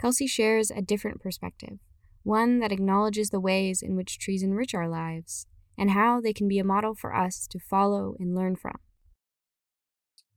Kelsey 0.00 0.28
shares 0.28 0.70
a 0.70 0.80
different 0.80 1.20
perspective, 1.20 1.78
one 2.22 2.60
that 2.60 2.70
acknowledges 2.70 3.30
the 3.30 3.40
ways 3.40 3.82
in 3.82 3.96
which 3.96 4.20
trees 4.20 4.44
enrich 4.44 4.74
our 4.74 4.88
lives 4.88 5.48
and 5.76 5.90
how 5.90 6.20
they 6.20 6.32
can 6.32 6.46
be 6.46 6.60
a 6.60 6.64
model 6.64 6.94
for 6.94 7.14
us 7.14 7.48
to 7.48 7.58
follow 7.58 8.14
and 8.20 8.34
learn 8.34 8.54
from. 8.54 8.78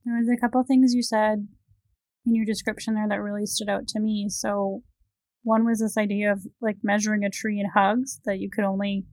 There 0.04 0.18
was 0.18 0.28
a 0.28 0.40
couple 0.40 0.62
things 0.64 0.94
you 0.94 1.02
said 1.02 1.46
in 2.26 2.34
your 2.34 2.44
description 2.44 2.94
there 2.94 3.08
that 3.08 3.22
really 3.22 3.46
stood 3.46 3.68
out 3.68 3.86
to 3.88 4.00
me. 4.00 4.26
So, 4.28 4.82
one 5.44 5.64
was 5.64 5.78
this 5.78 5.96
idea 5.96 6.32
of 6.32 6.46
like 6.60 6.78
measuring 6.82 7.22
a 7.22 7.30
tree 7.30 7.60
in 7.60 7.70
hugs 7.74 8.20
that 8.24 8.38
you 8.38 8.50
could 8.50 8.64
only 8.64 9.04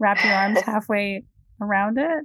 wrap 0.00 0.24
your 0.24 0.32
arms 0.32 0.60
halfway 0.66 1.24
around 1.60 1.98
it 1.98 2.24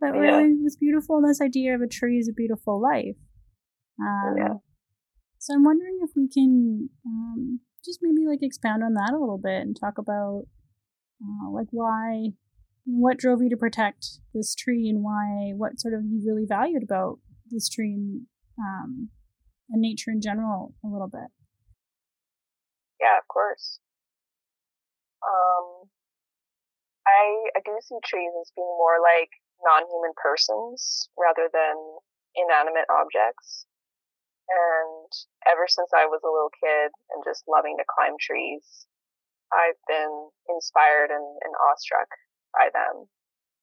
that 0.00 0.12
yeah. 0.14 0.20
really 0.20 0.54
was 0.62 0.76
beautiful. 0.76 1.16
And 1.16 1.28
this 1.28 1.40
idea 1.40 1.74
of 1.74 1.80
a 1.80 1.86
tree 1.86 2.18
is 2.18 2.28
a 2.28 2.32
beautiful 2.32 2.80
life. 2.80 3.16
Um, 4.00 4.34
yeah. 4.36 4.54
So 5.38 5.54
I'm 5.54 5.64
wondering 5.64 5.98
if 6.02 6.10
we 6.16 6.28
can 6.28 6.90
um, 7.06 7.60
just 7.84 8.00
maybe 8.02 8.26
like 8.26 8.40
expound 8.42 8.82
on 8.82 8.94
that 8.94 9.12
a 9.14 9.18
little 9.18 9.40
bit 9.42 9.62
and 9.62 9.76
talk 9.78 9.98
about 9.98 10.44
uh, 11.22 11.50
like 11.50 11.68
why, 11.70 12.30
what 12.84 13.18
drove 13.18 13.40
you 13.40 13.50
to 13.50 13.56
protect 13.56 14.06
this 14.34 14.54
tree 14.54 14.88
and 14.88 15.02
why, 15.02 15.52
what 15.56 15.80
sort 15.80 15.94
of 15.94 16.00
you 16.04 16.22
really 16.26 16.46
valued 16.48 16.82
about 16.82 17.18
this 17.50 17.68
tree 17.68 17.94
and, 17.94 18.26
um, 18.58 19.08
and 19.70 19.80
nature 19.80 20.10
in 20.10 20.20
general 20.20 20.74
a 20.84 20.88
little 20.88 21.08
bit. 21.08 21.30
Yeah, 23.00 23.18
of 23.18 23.28
course. 23.28 23.78
Um, 25.22 25.75
I 27.06 27.54
I 27.56 27.60
do 27.64 27.78
see 27.80 27.98
trees 28.04 28.34
as 28.40 28.52
being 28.54 28.74
more 28.76 28.98
like 29.00 29.30
non-human 29.62 30.12
persons 30.18 31.08
rather 31.16 31.48
than 31.48 31.74
inanimate 32.34 32.90
objects. 32.90 33.66
And 34.46 35.10
ever 35.48 35.66
since 35.66 35.90
I 35.90 36.06
was 36.06 36.22
a 36.22 36.30
little 36.30 36.52
kid 36.54 36.94
and 37.10 37.24
just 37.26 37.48
loving 37.50 37.78
to 37.78 37.86
climb 37.90 38.14
trees, 38.20 38.86
I've 39.50 39.78
been 39.86 40.30
inspired 40.50 41.10
and, 41.10 41.26
and 41.42 41.54
awestruck 41.66 42.10
by 42.54 42.70
them. 42.70 43.10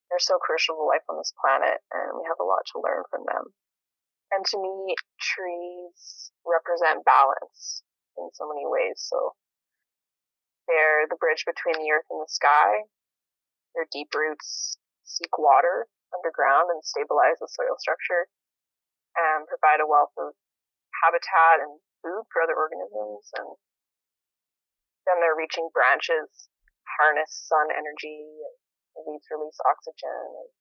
They're 0.10 0.20
so 0.20 0.40
crucial 0.40 0.76
to 0.76 0.84
life 0.84 1.04
on 1.08 1.18
this 1.18 1.34
planet, 1.40 1.80
and 1.92 2.20
we 2.20 2.28
have 2.28 2.40
a 2.40 2.48
lot 2.48 2.68
to 2.74 2.84
learn 2.84 3.04
from 3.10 3.24
them. 3.26 3.56
And 4.32 4.44
to 4.46 4.58
me, 4.60 4.96
trees 5.20 6.32
represent 6.44 7.06
balance 7.06 7.84
in 8.18 8.30
so 8.34 8.48
many 8.48 8.68
ways. 8.68 9.00
So 9.00 9.36
they're 10.68 11.08
the 11.08 11.20
bridge 11.20 11.46
between 11.48 11.80
the 11.80 11.92
earth 11.92 12.08
and 12.12 12.20
the 12.20 12.30
sky. 12.30 12.88
Their 13.76 13.90
deep 13.92 14.14
roots 14.14 14.78
seek 15.04 15.38
water 15.38 15.88
underground 16.14 16.70
and 16.70 16.86
stabilize 16.86 17.42
the 17.42 17.50
soil 17.50 17.76
structure 17.82 18.30
and 19.18 19.50
provide 19.50 19.82
a 19.82 19.90
wealth 19.90 20.14
of 20.18 20.38
habitat 21.02 21.62
and 21.66 21.82
food 22.02 22.26
for 22.30 22.46
other 22.46 22.58
organisms. 22.58 23.30
And 23.38 23.50
then 25.06 25.18
their 25.20 25.38
reaching 25.38 25.70
branches 25.74 26.50
harness 27.00 27.34
sun 27.50 27.74
energy 27.74 28.22
leaves 28.94 29.26
release 29.34 29.58
oxygen. 29.66 30.54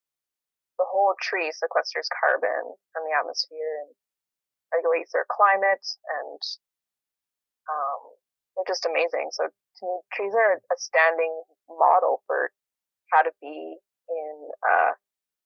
The 0.80 0.88
whole 0.88 1.14
tree 1.20 1.52
sequesters 1.52 2.08
carbon 2.16 2.74
from 2.96 3.04
the 3.04 3.12
atmosphere 3.12 3.86
and 3.86 3.92
regulates 4.72 5.12
their 5.12 5.28
climate 5.28 5.84
and 6.08 6.40
um, 7.68 8.00
they're 8.56 8.68
just 8.68 8.88
amazing. 8.88 9.28
So 9.36 9.48
to 9.48 9.82
me, 9.84 9.94
trees 10.16 10.34
are 10.34 10.58
a 10.58 10.76
standing 10.80 11.32
model 11.68 12.24
for 12.26 12.50
how 13.12 13.22
to 13.22 13.32
be 13.44 13.76
in 14.08 14.34
a 14.64 14.96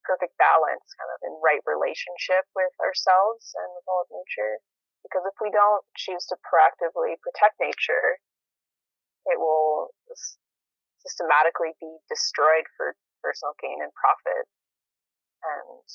perfect 0.06 0.38
balance, 0.38 0.86
kind 0.96 1.10
of 1.10 1.18
in 1.26 1.34
right 1.42 1.62
relationship 1.66 2.46
with 2.54 2.72
ourselves 2.78 3.52
and 3.58 3.68
with 3.74 3.84
all 3.90 4.06
of 4.06 4.10
nature. 4.14 4.62
Because 5.02 5.26
if 5.26 5.34
we 5.42 5.50
don't 5.50 5.82
choose 5.98 6.26
to 6.30 6.36
proactively 6.46 7.18
protect 7.22 7.58
nature, 7.58 8.18
it 9.26 9.38
will 9.38 9.90
systematically 11.02 11.74
be 11.82 11.90
destroyed 12.10 12.66
for 12.78 12.94
personal 13.22 13.54
gain 13.62 13.82
and 13.82 13.90
profit. 13.94 14.46
and 15.46 15.86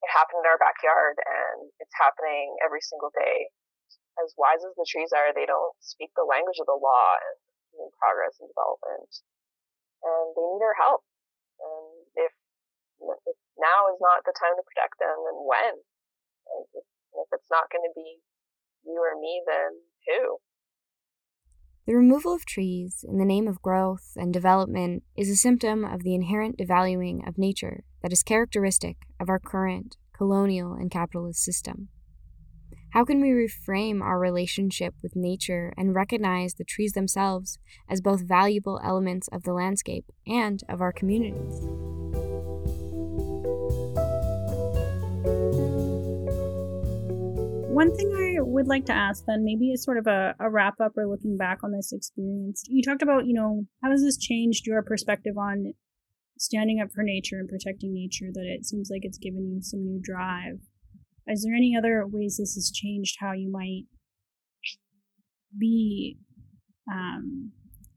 it 0.00 0.10
happened 0.16 0.40
in 0.40 0.48
our 0.48 0.56
backyard, 0.60 1.16
and 1.20 1.68
it's 1.80 1.92
happening 1.98 2.56
every 2.64 2.80
single 2.80 3.12
day. 3.12 3.52
As 4.22 4.32
wise 4.36 4.64
as 4.64 4.72
the 4.76 4.88
trees 4.88 5.12
are, 5.12 5.32
they 5.32 5.46
don't 5.46 5.76
speak 5.80 6.10
the 6.16 6.24
language 6.24 6.56
of 6.60 6.66
the 6.66 6.76
law 6.76 7.10
and 7.76 7.92
progress 8.00 8.36
and 8.40 8.48
development, 8.48 9.10
and 10.04 10.24
they 10.36 10.46
need 10.56 10.64
our 10.64 10.76
help. 10.76 11.04
And 13.00 13.36
now 13.58 13.88
is 13.92 14.00
not 14.00 14.24
the 14.24 14.36
time 14.36 14.56
to 14.56 14.64
protect 14.64 15.00
them, 15.00 15.16
then 15.24 15.38
when? 15.42 15.74
Like 16.48 16.70
if, 16.76 16.86
if 16.86 17.28
it's 17.32 17.50
not 17.50 17.72
going 17.72 17.84
to 17.88 17.94
be 17.96 18.20
you 18.84 19.00
or 19.00 19.18
me, 19.20 19.42
then 19.46 19.80
who? 20.06 20.38
The 21.86 21.96
removal 21.96 22.34
of 22.34 22.46
trees 22.46 23.04
in 23.08 23.18
the 23.18 23.24
name 23.24 23.48
of 23.48 23.62
growth 23.62 24.12
and 24.16 24.32
development 24.32 25.02
is 25.16 25.28
a 25.28 25.36
symptom 25.36 25.84
of 25.84 26.02
the 26.02 26.14
inherent 26.14 26.58
devaluing 26.58 27.26
of 27.26 27.38
nature 27.38 27.84
that 28.02 28.12
is 28.12 28.22
characteristic 28.22 28.96
of 29.18 29.28
our 29.28 29.40
current 29.40 29.96
colonial 30.16 30.74
and 30.74 30.90
capitalist 30.90 31.42
system. 31.42 31.88
How 32.92 33.04
can 33.04 33.20
we 33.20 33.28
reframe 33.28 34.02
our 34.02 34.18
relationship 34.18 34.94
with 35.02 35.16
nature 35.16 35.72
and 35.76 35.94
recognize 35.94 36.54
the 36.54 36.64
trees 36.64 36.92
themselves 36.92 37.58
as 37.88 38.00
both 38.00 38.26
valuable 38.26 38.80
elements 38.84 39.28
of 39.28 39.44
the 39.44 39.52
landscape 39.52 40.04
and 40.26 40.62
of 40.68 40.80
our 40.80 40.92
communities? 40.92 41.89
One 47.80 47.96
thing 47.96 48.12
I 48.12 48.42
would 48.42 48.66
like 48.66 48.84
to 48.92 48.92
ask 48.92 49.24
then, 49.24 49.42
maybe 49.42 49.72
as 49.72 49.82
sort 49.82 49.96
of 49.96 50.06
a, 50.06 50.34
a 50.38 50.50
wrap 50.50 50.74
up 50.84 50.92
or 50.98 51.08
looking 51.08 51.38
back 51.38 51.64
on 51.64 51.72
this 51.72 51.92
experience, 51.96 52.62
you 52.68 52.82
talked 52.82 53.00
about, 53.00 53.24
you 53.24 53.32
know, 53.32 53.64
how 53.82 53.90
has 53.90 54.02
this 54.02 54.18
changed 54.18 54.66
your 54.66 54.82
perspective 54.82 55.38
on 55.38 55.72
standing 56.36 56.78
up 56.78 56.92
for 56.92 57.00
nature 57.02 57.36
and 57.40 57.48
protecting 57.48 57.94
nature 57.94 58.28
that 58.34 58.44
it 58.44 58.66
seems 58.66 58.90
like 58.92 59.00
it's 59.04 59.16
given 59.16 59.48
you 59.48 59.62
some 59.62 59.80
new 59.80 59.98
drive. 59.98 60.60
Is 61.26 61.42
there 61.42 61.56
any 61.56 61.72
other 61.74 62.04
ways 62.06 62.36
this 62.36 62.52
has 62.52 62.70
changed 62.70 63.16
how 63.18 63.32
you 63.32 63.50
might 63.50 63.88
be 65.58 66.18
um, 66.92 67.52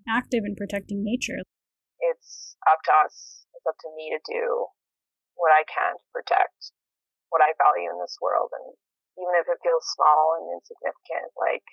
active 0.08 0.48
in 0.48 0.56
protecting 0.56 1.04
nature? 1.04 1.44
It's 2.00 2.56
up 2.72 2.80
to 2.86 2.92
us. 3.04 3.44
It's 3.54 3.68
up 3.68 3.76
to 3.84 3.92
me 3.98 4.16
to 4.16 4.32
do 4.32 4.68
what 5.36 5.52
I 5.52 5.68
can 5.68 6.00
to 6.00 6.08
protect 6.14 6.72
what 7.28 7.42
I 7.42 7.52
value 7.60 7.92
in 7.92 8.00
this 8.00 8.16
world. 8.22 8.48
And 8.56 8.80
even 9.18 9.34
if 9.38 9.46
it 9.46 9.62
feels 9.62 9.86
small 9.94 10.38
and 10.42 10.58
insignificant, 10.58 11.30
like 11.38 11.66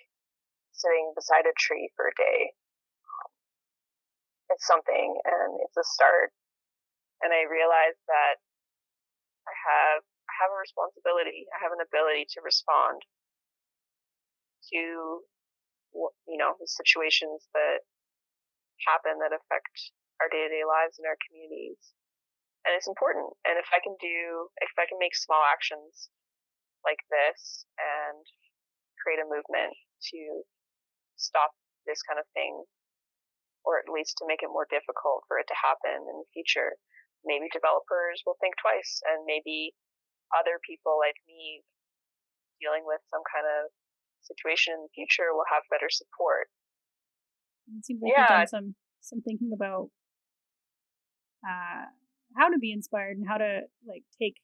sitting 0.72 1.12
beside 1.16 1.48
a 1.48 1.56
tree 1.56 1.88
for 1.96 2.08
a 2.08 2.14
day, 2.16 2.52
um, 3.04 3.30
it's 4.52 4.66
something 4.66 5.08
and 5.24 5.60
it's 5.64 5.76
a 5.76 5.86
start. 5.86 6.32
And 7.24 7.32
I 7.32 7.48
realized 7.48 8.00
that 8.08 8.40
I 9.48 9.54
have 9.54 10.00
I 10.04 10.32
have 10.46 10.52
a 10.52 10.60
responsibility. 10.60 11.48
I 11.52 11.58
have 11.60 11.74
an 11.74 11.84
ability 11.84 12.28
to 12.36 12.40
respond 12.40 13.02
to 14.72 15.24
you 15.92 16.38
know 16.38 16.54
the 16.60 16.68
situations 16.68 17.48
that 17.52 17.82
happen 18.86 19.20
that 19.20 19.36
affect 19.36 19.92
our 20.20 20.28
day 20.28 20.48
to 20.48 20.52
day 20.52 20.64
lives 20.64 20.96
and 21.00 21.08
our 21.08 21.18
communities. 21.28 21.80
And 22.68 22.76
it's 22.76 22.88
important. 22.88 23.32
And 23.48 23.56
if 23.56 23.68
I 23.72 23.80
can 23.80 23.96
do, 24.00 24.48
if 24.60 24.72
I 24.76 24.84
can 24.84 25.00
make 25.00 25.16
small 25.16 25.40
actions 25.48 26.12
like 26.84 27.00
this 27.12 27.64
and 27.76 28.22
create 29.00 29.20
a 29.20 29.28
movement 29.28 29.72
to 30.12 30.20
stop 31.16 31.52
this 31.84 32.00
kind 32.04 32.20
of 32.20 32.28
thing, 32.32 32.64
or 33.64 33.80
at 33.80 33.88
least 33.88 34.16
to 34.20 34.28
make 34.28 34.40
it 34.40 34.52
more 34.52 34.68
difficult 34.68 35.24
for 35.28 35.40
it 35.40 35.48
to 35.48 35.56
happen 35.56 36.04
in 36.04 36.16
the 36.20 36.28
future, 36.32 36.76
maybe 37.24 37.48
developers 37.52 38.24
will 38.24 38.40
think 38.40 38.56
twice 38.60 39.00
and 39.04 39.24
maybe 39.28 39.76
other 40.32 40.60
people 40.64 40.96
like 40.96 41.16
me 41.28 41.60
dealing 42.60 42.84
with 42.84 43.00
some 43.08 43.24
kind 43.28 43.48
of 43.48 43.72
situation 44.24 44.76
in 44.76 44.84
the 44.84 44.92
future 44.92 45.32
will 45.32 45.48
have 45.48 45.64
better 45.72 45.88
support. 45.88 46.48
It 47.68 47.84
seems 47.84 48.00
like 48.04 48.12
yeah. 48.12 48.24
you've 48.24 48.36
done 48.44 48.52
some 48.52 48.68
some 49.00 49.20
thinking 49.24 49.52
about 49.54 49.88
uh, 51.44 51.88
how 52.36 52.48
to 52.48 52.58
be 52.58 52.72
inspired 52.72 53.16
and 53.16 53.26
how 53.26 53.38
to 53.38 53.64
like 53.86 54.04
take 54.20 54.36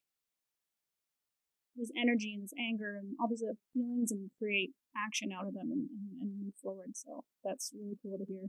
this 1.76 1.92
energy 1.92 2.32
and 2.32 2.42
this 2.42 2.56
anger 2.56 2.96
and 2.96 3.14
all 3.20 3.28
these 3.28 3.44
other 3.44 3.60
feelings 3.72 4.10
and 4.10 4.32
create 4.40 4.72
action 4.96 5.28
out 5.30 5.46
of 5.46 5.52
them 5.52 5.68
and, 5.68 5.88
and, 5.92 6.08
and 6.20 6.30
move 6.40 6.56
forward. 6.56 6.96
So 6.96 7.24
that's 7.44 7.72
really 7.76 8.00
cool 8.00 8.16
to 8.16 8.24
hear. 8.24 8.48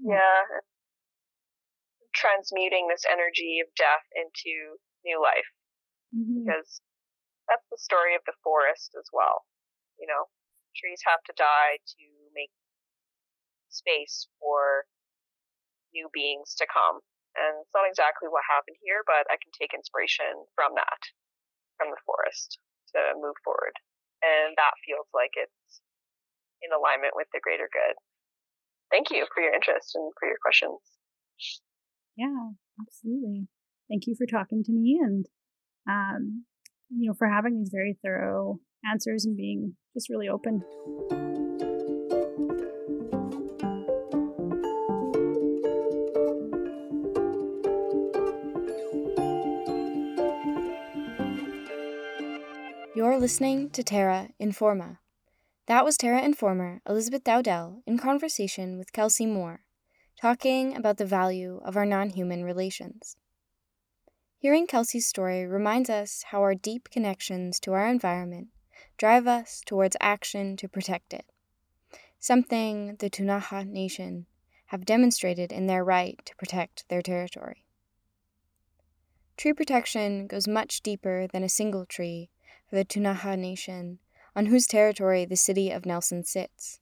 Yeah. 0.00 0.64
Transmuting 2.16 2.88
this 2.88 3.04
energy 3.04 3.60
of 3.60 3.68
death 3.76 4.08
into 4.16 4.80
new 5.04 5.20
life. 5.20 5.52
Mm-hmm. 6.16 6.48
Because 6.48 6.80
that's 7.48 7.68
the 7.68 7.80
story 7.80 8.16
of 8.16 8.24
the 8.24 8.36
forest 8.42 8.96
as 8.96 9.08
well. 9.12 9.44
You 10.00 10.08
know, 10.08 10.32
trees 10.76 11.04
have 11.04 11.20
to 11.28 11.34
die 11.36 11.76
to 11.76 12.04
make 12.32 12.50
space 13.68 14.28
for 14.40 14.88
new 15.92 16.08
beings 16.12 16.56
to 16.56 16.66
come. 16.66 17.04
And 17.32 17.64
it's 17.64 17.72
not 17.72 17.88
exactly 17.88 18.28
what 18.28 18.44
happened 18.44 18.76
here, 18.84 19.00
but 19.08 19.24
I 19.32 19.40
can 19.40 19.52
take 19.56 19.72
inspiration 19.72 20.28
from 20.52 20.76
that, 20.76 21.00
from 21.80 21.88
the 21.88 22.00
forest, 22.04 22.60
to 22.92 23.16
move 23.16 23.36
forward. 23.40 23.72
And 24.20 24.54
that 24.60 24.76
feels 24.84 25.08
like 25.16 25.32
it's 25.34 25.80
in 26.62 26.70
alignment 26.70 27.16
with 27.16 27.26
the 27.32 27.42
greater 27.42 27.66
good. 27.72 27.96
Thank 28.92 29.10
you 29.10 29.26
for 29.32 29.42
your 29.42 29.56
interest 29.56 29.96
and 29.96 30.12
for 30.20 30.28
your 30.28 30.38
questions. 30.44 30.78
Yeah, 32.16 32.52
absolutely. 32.76 33.48
Thank 33.88 34.06
you 34.06 34.14
for 34.14 34.28
talking 34.28 34.62
to 34.64 34.72
me 34.72 35.00
and, 35.00 35.26
um, 35.88 36.44
you 36.90 37.08
know, 37.08 37.14
for 37.16 37.28
having 37.28 37.58
these 37.58 37.72
very 37.72 37.98
thorough 38.04 38.60
answers 38.84 39.24
and 39.24 39.36
being 39.36 39.74
just 39.96 40.10
really 40.10 40.28
open. 40.28 40.62
You're 52.94 53.18
listening 53.18 53.70
to 53.70 53.82
Terra 53.82 54.28
Informa. 54.38 54.98
That 55.64 55.82
was 55.82 55.96
Terra 55.96 56.20
Informer 56.20 56.82
Elizabeth 56.86 57.24
Dowdell 57.24 57.82
in 57.86 57.96
conversation 57.96 58.76
with 58.76 58.92
Kelsey 58.92 59.24
Moore, 59.24 59.60
talking 60.20 60.76
about 60.76 60.98
the 60.98 61.06
value 61.06 61.62
of 61.64 61.74
our 61.74 61.86
non 61.86 62.10
human 62.10 62.44
relations. 62.44 63.16
Hearing 64.36 64.66
Kelsey's 64.66 65.06
story 65.06 65.46
reminds 65.46 65.88
us 65.88 66.24
how 66.32 66.42
our 66.42 66.54
deep 66.54 66.90
connections 66.90 67.58
to 67.60 67.72
our 67.72 67.88
environment 67.88 68.48
drive 68.98 69.26
us 69.26 69.62
towards 69.64 69.96
action 69.98 70.54
to 70.58 70.68
protect 70.68 71.14
it, 71.14 71.24
something 72.18 72.96
the 72.96 73.08
Ktunaxa 73.08 73.66
Nation 73.66 74.26
have 74.66 74.84
demonstrated 74.84 75.50
in 75.50 75.66
their 75.66 75.82
right 75.82 76.20
to 76.26 76.36
protect 76.36 76.86
their 76.90 77.00
territory. 77.00 77.64
Tree 79.38 79.54
protection 79.54 80.26
goes 80.26 80.46
much 80.46 80.82
deeper 80.82 81.26
than 81.26 81.42
a 81.42 81.48
single 81.48 81.86
tree 81.86 82.28
the 82.76 82.84
Ktunaxa 82.84 83.38
Nation, 83.38 83.98
on 84.34 84.46
whose 84.46 84.66
territory 84.66 85.24
the 85.24 85.36
city 85.36 85.70
of 85.70 85.86
Nelson 85.86 86.24
sits. 86.24 86.80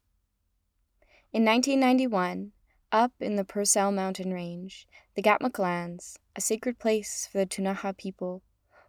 In 1.32 1.44
1991, 1.44 2.52
up 2.92 3.12
in 3.20 3.36
the 3.36 3.44
Purcell 3.44 3.92
mountain 3.92 4.32
range, 4.32 4.86
the 5.14 5.22
Qat'muk 5.22 5.58
lands, 5.58 6.18
a 6.34 6.40
sacred 6.40 6.78
place 6.78 7.28
for 7.30 7.38
the 7.38 7.46
Ktunaxa 7.46 7.96
people, 7.96 8.42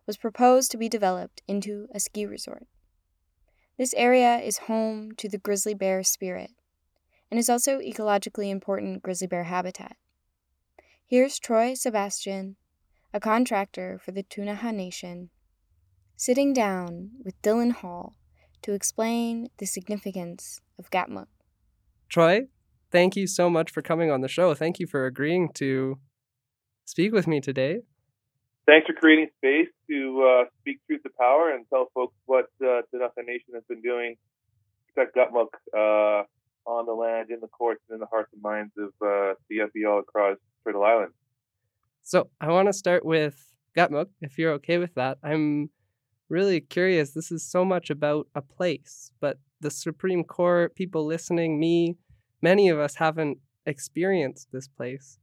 was 0.08 0.18
proposed 0.18 0.72
to 0.72 0.78
be 0.78 0.90
developed 0.90 1.42
into 1.48 1.88
a 1.94 2.00
ski 2.00 2.26
resort. 2.26 2.68
This 3.78 3.94
area 3.96 4.38
is 4.38 4.60
home 4.60 5.14
to 5.18 5.30
the 5.30 5.38
grizzly 5.38 5.74
bear 5.74 6.04
spirit 6.04 6.52
and 7.30 7.40
is 7.40 7.50
also 7.50 7.80
ecologically 7.80 8.50
important 8.50 9.02
grizzly 9.02 9.28
bear 9.28 9.46
habitat. 9.46 9.96
Here's 11.06 11.40
Troy 11.40 11.74
Sebastian, 11.74 12.58
a 13.14 13.20
contractor 13.20 14.00
for 14.04 14.12
the 14.12 14.24
Ktunaxa 14.24 14.74
Nation, 14.74 15.30
sitting 16.22 16.54
down 16.54 17.10
with 17.26 17.42
Dylan 17.42 17.72
Hall 17.72 18.14
to 18.62 18.74
explain 18.74 19.50
the 19.58 19.66
significance 19.66 20.62
of 20.78 20.92
Qat'muk. 20.92 21.26
Troy, 22.10 22.42
thank 22.92 23.16
you 23.16 23.26
so 23.26 23.50
much 23.50 23.72
for 23.72 23.82
coming 23.82 24.12
on 24.12 24.22
the 24.22 24.28
show. 24.28 24.54
Thank 24.54 24.78
you 24.78 24.86
for 24.86 25.08
agreeing 25.08 25.50
to 25.56 25.98
speak 26.86 27.12
with 27.12 27.26
me 27.26 27.42
today. 27.42 27.80
Thanks 28.68 28.86
for 28.86 28.94
creating 28.94 29.30
space 29.38 29.70
to 29.90 30.00
uh, 30.30 30.44
speak 30.60 30.78
truth 30.86 31.02
to 31.02 31.10
power 31.20 31.50
and 31.56 31.66
tell 31.74 31.88
folks 31.96 32.14
what 32.28 32.46
uh, 32.62 32.86
the 32.92 33.00
Ktunaxa 33.00 33.26
Nation 33.26 33.56
has 33.56 33.64
been 33.68 33.82
doing 33.82 34.14
to 34.14 34.94
protect 34.94 35.18
Qat'muk 35.18 35.48
uh, 35.76 36.24
on 36.70 36.86
the 36.86 36.94
land, 36.94 37.32
in 37.32 37.40
the 37.40 37.48
courts, 37.48 37.82
and 37.90 37.96
in 37.96 38.00
the 38.00 38.06
hearts 38.06 38.30
and 38.32 38.44
minds 38.44 38.74
of 38.78 38.90
uh, 39.02 39.34
the 39.50 39.68
FE 39.74 39.86
all 39.86 39.98
across 39.98 40.38
Turtle 40.64 40.84
Island. 40.84 41.14
So 42.04 42.30
I 42.40 42.50
want 42.52 42.68
to 42.68 42.74
start 42.74 43.04
with 43.04 43.44
Qat'muk, 43.76 44.10
if 44.22 44.38
you're 44.38 44.52
okay 44.54 44.78
with 44.78 44.94
that. 44.94 45.18
I'm 45.24 45.72
really 46.32 46.62
curious. 46.62 47.12
This 47.12 47.32
is 47.32 47.44
so 47.44 47.66
much 47.66 47.90
about 47.90 48.28
a 48.34 48.42
place, 48.42 49.12
but 49.20 49.38
the 49.60 49.70
Supreme 49.70 50.24
Court, 50.24 50.74
people 50.76 51.06
listening, 51.06 51.60
me, 51.60 51.98
many 52.42 52.70
of 52.70 52.80
us 52.80 52.96
haven't 52.96 53.38
experienced 53.66 54.48
this 54.52 54.68
place. 54.68 55.20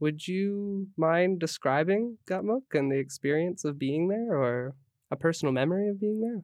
Would 0.00 0.26
you 0.26 0.88
mind 0.96 1.38
describing 1.38 2.18
Qat'muk 2.28 2.62
and 2.72 2.90
the 2.90 2.96
experience 2.96 3.64
of 3.64 3.78
being 3.78 4.08
there 4.08 4.32
or 4.32 4.74
a 5.10 5.16
personal 5.16 5.52
memory 5.52 5.88
of 5.88 6.00
being 6.00 6.20
there? 6.20 6.42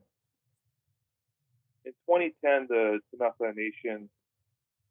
In 1.84 1.92
2010, 2.06 2.66
the 2.68 3.00
Ktunaxa 3.14 3.54
Nation 3.56 4.08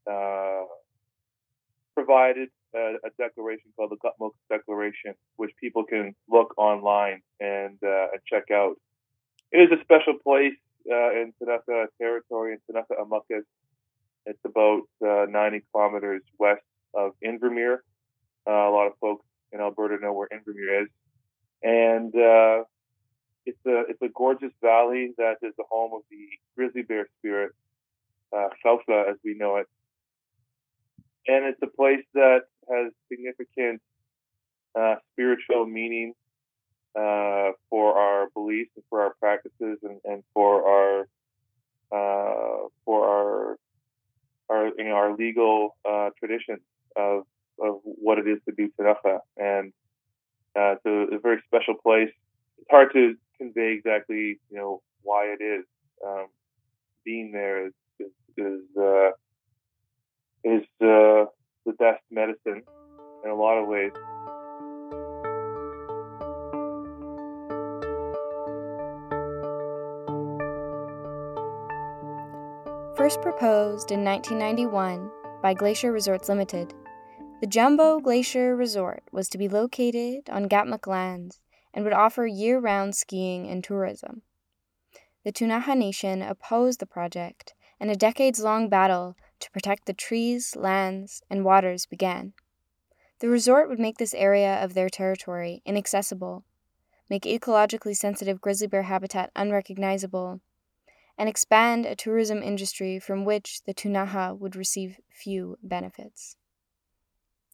uh, 0.09 0.63
provided 1.93 2.49
a, 2.75 2.95
a, 3.05 3.09
declaration 3.17 3.71
called 3.75 3.91
the 3.91 3.97
Qat'muk 3.97 4.31
Declaration, 4.49 5.13
which 5.35 5.51
people 5.59 5.83
can 5.83 6.15
look 6.29 6.57
online 6.57 7.21
and, 7.39 7.77
uh, 7.83 8.07
and 8.13 8.21
check 8.27 8.45
out. 8.51 8.75
It 9.53 9.71
is 9.71 9.79
a 9.79 9.83
special 9.83 10.15
place 10.23 10.57
uh, 10.91 11.11
in 11.11 11.31
Ktunaxa 11.39 11.85
territory 12.01 12.53
in 12.53 12.59
Ktunaxa 12.75 12.99
Amukas. 12.99 13.43
It's 14.25 14.39
about 14.43 14.81
uh, 15.05 15.27
90 15.29 15.61
kilometers 15.71 16.23
west 16.39 16.63
of 16.95 17.11
Invermere. 17.23 17.77
Uh, 18.47 18.51
a 18.51 18.71
lot 18.71 18.87
of 18.87 18.93
folks 18.99 19.23
in 19.51 19.61
Alberta 19.61 19.97
know 20.01 20.11
where 20.11 20.27
Invermere 20.33 20.83
is, 20.83 20.89
and 21.61 22.15
uh, 22.15 22.63
it's 23.45 23.59
a 23.67 23.83
it's 23.89 24.01
a 24.01 24.09
gorgeous 24.09 24.51
valley 24.59 25.13
that 25.19 25.35
is 25.43 25.53
the 25.55 25.65
home 25.69 25.91
of 25.93 26.01
the 26.09 26.25
grizzly 26.57 26.81
bear 26.81 27.07
spirit, 27.19 27.51
uh, 28.35 28.47
as 28.47 29.15
we 29.23 29.35
know 29.35 29.57
it, 29.57 29.67
and 31.27 31.45
it's 31.45 31.61
a 31.61 31.67
place 31.67 32.03
that 32.15 32.41
has 32.69 32.91
significant 33.07 33.81
uh, 34.77 34.95
spiritual 35.11 35.67
meaning 35.67 36.15
uh, 36.95 37.51
for 37.69 37.97
our 37.97 38.27
beliefs 38.33 38.71
and 38.75 38.83
for 38.89 39.01
our 39.01 39.13
practices 39.19 39.79
and, 39.83 39.99
and 40.05 40.23
for 40.33 40.67
our 40.67 41.01
uh, 41.91 42.67
for 42.85 43.07
our 43.07 43.57
our 44.49 44.67
you 44.77 44.85
know 44.85 44.95
our 44.95 45.15
legal 45.15 45.75
uh, 45.89 46.09
traditions 46.19 46.61
of 46.95 47.23
of 47.59 47.79
what 47.83 48.17
it 48.17 48.27
is 48.27 48.39
to 48.47 48.53
be 48.53 48.67
Ktunaxa. 48.67 49.19
And 49.37 49.73
uh, 50.55 50.75
it's 50.75 50.85
a, 50.85 51.15
a, 51.15 51.19
very 51.19 51.41
special 51.47 51.75
place. 51.75 52.09
It's 52.59 52.67
hard 52.69 52.93
to 52.93 53.15
convey 53.37 53.73
exactly, 53.73 54.39
you 54.49 54.57
know, 54.57 54.81
why 55.01 55.25
it 55.25 55.43
is. 55.43 55.65
Um, 56.05 56.27
being 57.05 57.31
there 57.31 57.67
is 57.67 57.73
is 57.99 58.11
is, 58.37 58.61
uh, 58.77 59.09
is 60.43 60.63
uh, 60.81 61.25
the 61.65 61.73
best 61.77 62.01
medicine 62.11 62.63
in 63.23 63.29
a 63.29 63.35
lot 63.35 63.57
of 63.57 63.67
ways. 63.67 63.91
First 72.95 73.23
proposed 73.23 73.89
in 73.89 74.03
1991 74.03 75.09
by 75.41 75.55
Glacier 75.55 75.91
Resorts 75.91 76.29
Limited, 76.29 76.75
the 77.41 77.47
Jumbo 77.47 77.99
Glacier 77.99 78.55
Resort 78.55 79.01
was 79.11 79.27
to 79.29 79.39
be 79.39 79.49
located 79.49 80.29
on 80.29 80.47
Qat'muk 80.47 80.85
lands 80.85 81.39
and 81.73 81.83
would 81.83 81.93
offer 81.93 82.27
year 82.27 82.59
round 82.59 82.95
skiing 82.95 83.47
and 83.47 83.63
tourism. 83.63 84.21
The 85.23 85.31
Ktunaxa 85.31 85.75
Nation 85.75 86.21
opposed 86.21 86.79
the 86.79 86.85
project, 86.85 87.55
and 87.79 87.89
a 87.89 87.95
decades 87.95 88.43
long 88.43 88.69
battle 88.69 89.15
to 89.39 89.49
protect 89.49 89.87
the 89.87 89.93
trees, 89.93 90.55
lands, 90.55 91.23
and 91.31 91.43
waters 91.43 91.87
began. 91.87 92.33
The 93.21 93.29
resort 93.29 93.69
would 93.69 93.79
make 93.79 93.97
this 93.97 94.13
area 94.13 94.63
of 94.63 94.75
their 94.75 94.89
territory 94.89 95.63
inaccessible, 95.65 96.43
make 97.09 97.23
ecologically 97.23 97.95
sensitive 97.95 98.39
grizzly 98.39 98.67
bear 98.67 98.83
habitat 98.83 99.31
unrecognizable, 99.35 100.41
and 101.17 101.29
expand 101.29 101.85
a 101.85 101.95
tourism 101.95 102.41
industry 102.41 102.99
from 102.99 103.25
which 103.25 103.61
the 103.65 103.73
Ktunaxa 103.73 104.37
would 104.37 104.55
receive 104.55 104.99
few 105.09 105.57
benefits. 105.61 106.35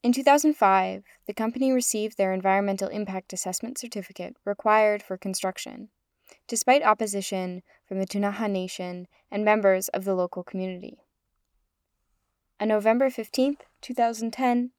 In 0.02 0.13
2005, 0.13 1.04
the 1.28 1.34
company 1.34 1.74
received 1.74 2.17
their 2.17 2.32
Environmental 2.32 2.88
Impact 2.88 3.34
Assessment 3.34 3.78
certificate 3.78 4.38
required 4.45 5.04
for 5.04 5.17
construction, 5.17 5.89
despite 6.48 6.84
opposition 6.84 7.63
from 7.86 8.00
the 8.00 8.08
Ktunaxa 8.08 8.50
Nation 8.50 9.08
and 9.30 9.43
members 9.43 9.89
of 9.89 10.06
the 10.06 10.15
local 10.15 10.43
community. 10.43 11.00
On 12.62 12.69
November 12.69 13.10
15, 13.10 13.58
2010, 13.82 14.72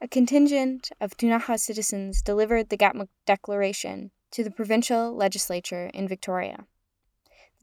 a 0.00 0.08
contingent 0.08 0.90
of 1.00 1.16
Ktunaxa 1.16 1.58
citizens 1.58 2.22
delivered 2.22 2.68
the 2.68 2.78
Qat'muk 2.78 3.08
Declaration 3.26 4.10
to 4.30 4.44
the 4.44 4.50
provincial 4.50 5.14
legislature 5.14 5.90
in 5.94 6.06
Victoria. 6.06 6.66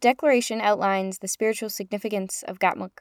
Declaration 0.04 0.60
outlines 0.60 1.20
the 1.20 1.30
spiritual 1.30 1.70
significance 1.70 2.44
of 2.46 2.60
Qat'muk 2.60 3.00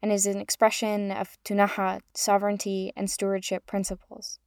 and 0.00 0.12
is 0.12 0.26
an 0.26 0.38
expression 0.38 1.10
of 1.10 1.36
Ktunaxa 1.44 2.02
sovereignty 2.14 2.92
and 2.94 3.10
stewardship 3.10 3.66
principles. 3.66 4.38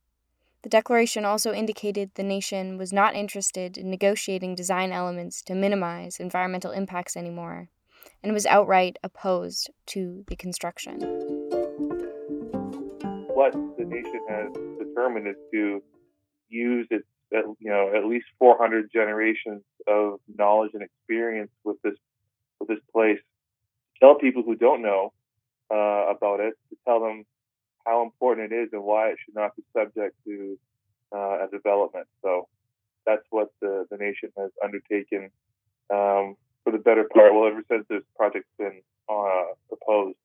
The 0.62 0.70
declaration 0.70 1.26
also 1.26 1.52
indicated 1.52 2.12
the 2.16 2.24
nation 2.24 2.78
was 2.78 2.94
not 2.94 3.16
interested 3.16 3.78
in 3.78 3.90
negotiating 3.90 4.56
design 4.56 4.94
elements 4.94 5.42
to 5.42 5.54
minimize 5.54 6.22
environmental 6.22 6.72
impacts 6.72 7.18
anymore, 7.18 7.68
and 8.24 8.32
was 8.32 8.46
outright 8.46 8.96
opposed 9.04 9.70
to 9.88 10.24
the 10.30 10.38
construction. 10.38 11.02
What 13.28 13.52
the 13.78 13.84
nation 13.84 14.26
has 14.30 14.54
determined 14.80 15.28
is 15.28 15.36
to 15.52 15.84
use 16.48 16.88
its, 16.92 17.06
you 17.32 17.56
know, 17.62 17.94
at 17.96 18.06
least 18.06 18.26
400 18.40 18.90
generations 18.92 19.62
of 19.88 20.20
knowledge 20.38 20.72
and 20.74 20.84
experience 20.84 21.52
with 21.64 21.78
this 21.84 21.96
with 22.60 22.70
this 22.70 22.80
place. 22.92 23.20
Tell 24.00 24.16
people 24.16 24.44
who 24.44 24.56
don't 24.56 24.82
know 24.82 25.14
uh, 25.72 26.10
about 26.10 26.40
it 26.40 26.54
to 26.70 26.78
tell 26.86 27.00
them 27.00 27.26
how 27.86 28.04
important 28.04 28.52
it 28.52 28.56
is 28.56 28.70
and 28.72 28.84
why 28.84 29.10
it 29.10 29.18
should 29.24 29.36
not 29.36 29.56
be 29.56 29.64
subject 29.76 30.16
to 30.26 30.58
uh, 31.14 31.46
a 31.46 31.48
development. 31.52 32.08
So 32.22 32.48
that's 33.06 33.24
what 33.30 33.50
the, 33.62 33.86
the 33.90 33.98
nation 33.98 34.30
has 34.38 34.52
undertaken 34.64 35.30
um, 35.90 36.36
for 36.64 36.72
the 36.72 36.78
better 36.78 37.06
part. 37.14 37.34
Well, 37.34 37.48
ever 37.48 37.64
since 37.70 37.86
this 37.90 38.04
project's 38.16 38.50
been 38.58 38.82
uh, 39.10 39.54
proposed, 39.68 40.18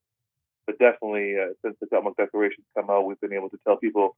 but 0.66 0.78
definitely 0.78 1.36
uh, 1.38 1.54
since 1.62 1.76
the 1.80 1.86
Qat'muk 1.86 2.16
Declaration's 2.16 2.66
come 2.76 2.90
out, 2.90 3.06
we've 3.06 3.20
been 3.20 3.32
able 3.32 3.50
to 3.50 3.58
tell 3.66 3.76
people 3.76 4.16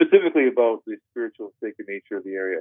specifically 0.00 0.48
about 0.48 0.82
the 0.86 0.96
spiritual 1.10 1.52
sacred 1.62 1.86
nature 1.88 2.16
of 2.16 2.24
the 2.24 2.34
area. 2.34 2.60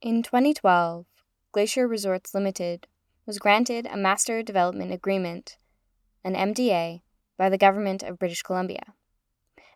In 0.00 0.22
2012, 0.22 1.06
Glacier 1.52 1.88
Resorts 1.88 2.34
Limited 2.34 2.86
was 3.26 3.38
granted 3.38 3.86
a 3.86 3.96
Master 3.96 4.42
Development 4.42 4.92
Agreement, 4.92 5.56
an 6.24 6.34
MDA, 6.34 7.02
by 7.36 7.48
the 7.48 7.58
Government 7.58 8.02
of 8.02 8.18
British 8.18 8.42
Columbia. 8.42 8.94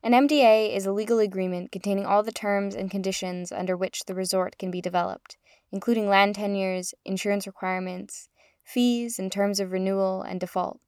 An 0.02 0.12
MDA 0.12 0.74
is 0.74 0.86
a 0.86 0.92
legal 0.92 1.18
agreement 1.18 1.72
containing 1.72 2.06
all 2.06 2.22
the 2.22 2.32
terms 2.32 2.74
and 2.74 2.90
conditions 2.90 3.50
under 3.50 3.76
which 3.76 4.04
the 4.04 4.14
resort 4.14 4.58
can 4.58 4.70
be 4.70 4.80
developed, 4.80 5.36
including 5.72 6.08
land 6.08 6.36
tenures, 6.36 6.94
insurance 7.04 7.46
requirements, 7.46 8.28
fees, 8.62 9.18
and 9.18 9.32
terms 9.32 9.58
of 9.58 9.72
renewal 9.72 10.22
and 10.22 10.38
default. 10.38 10.80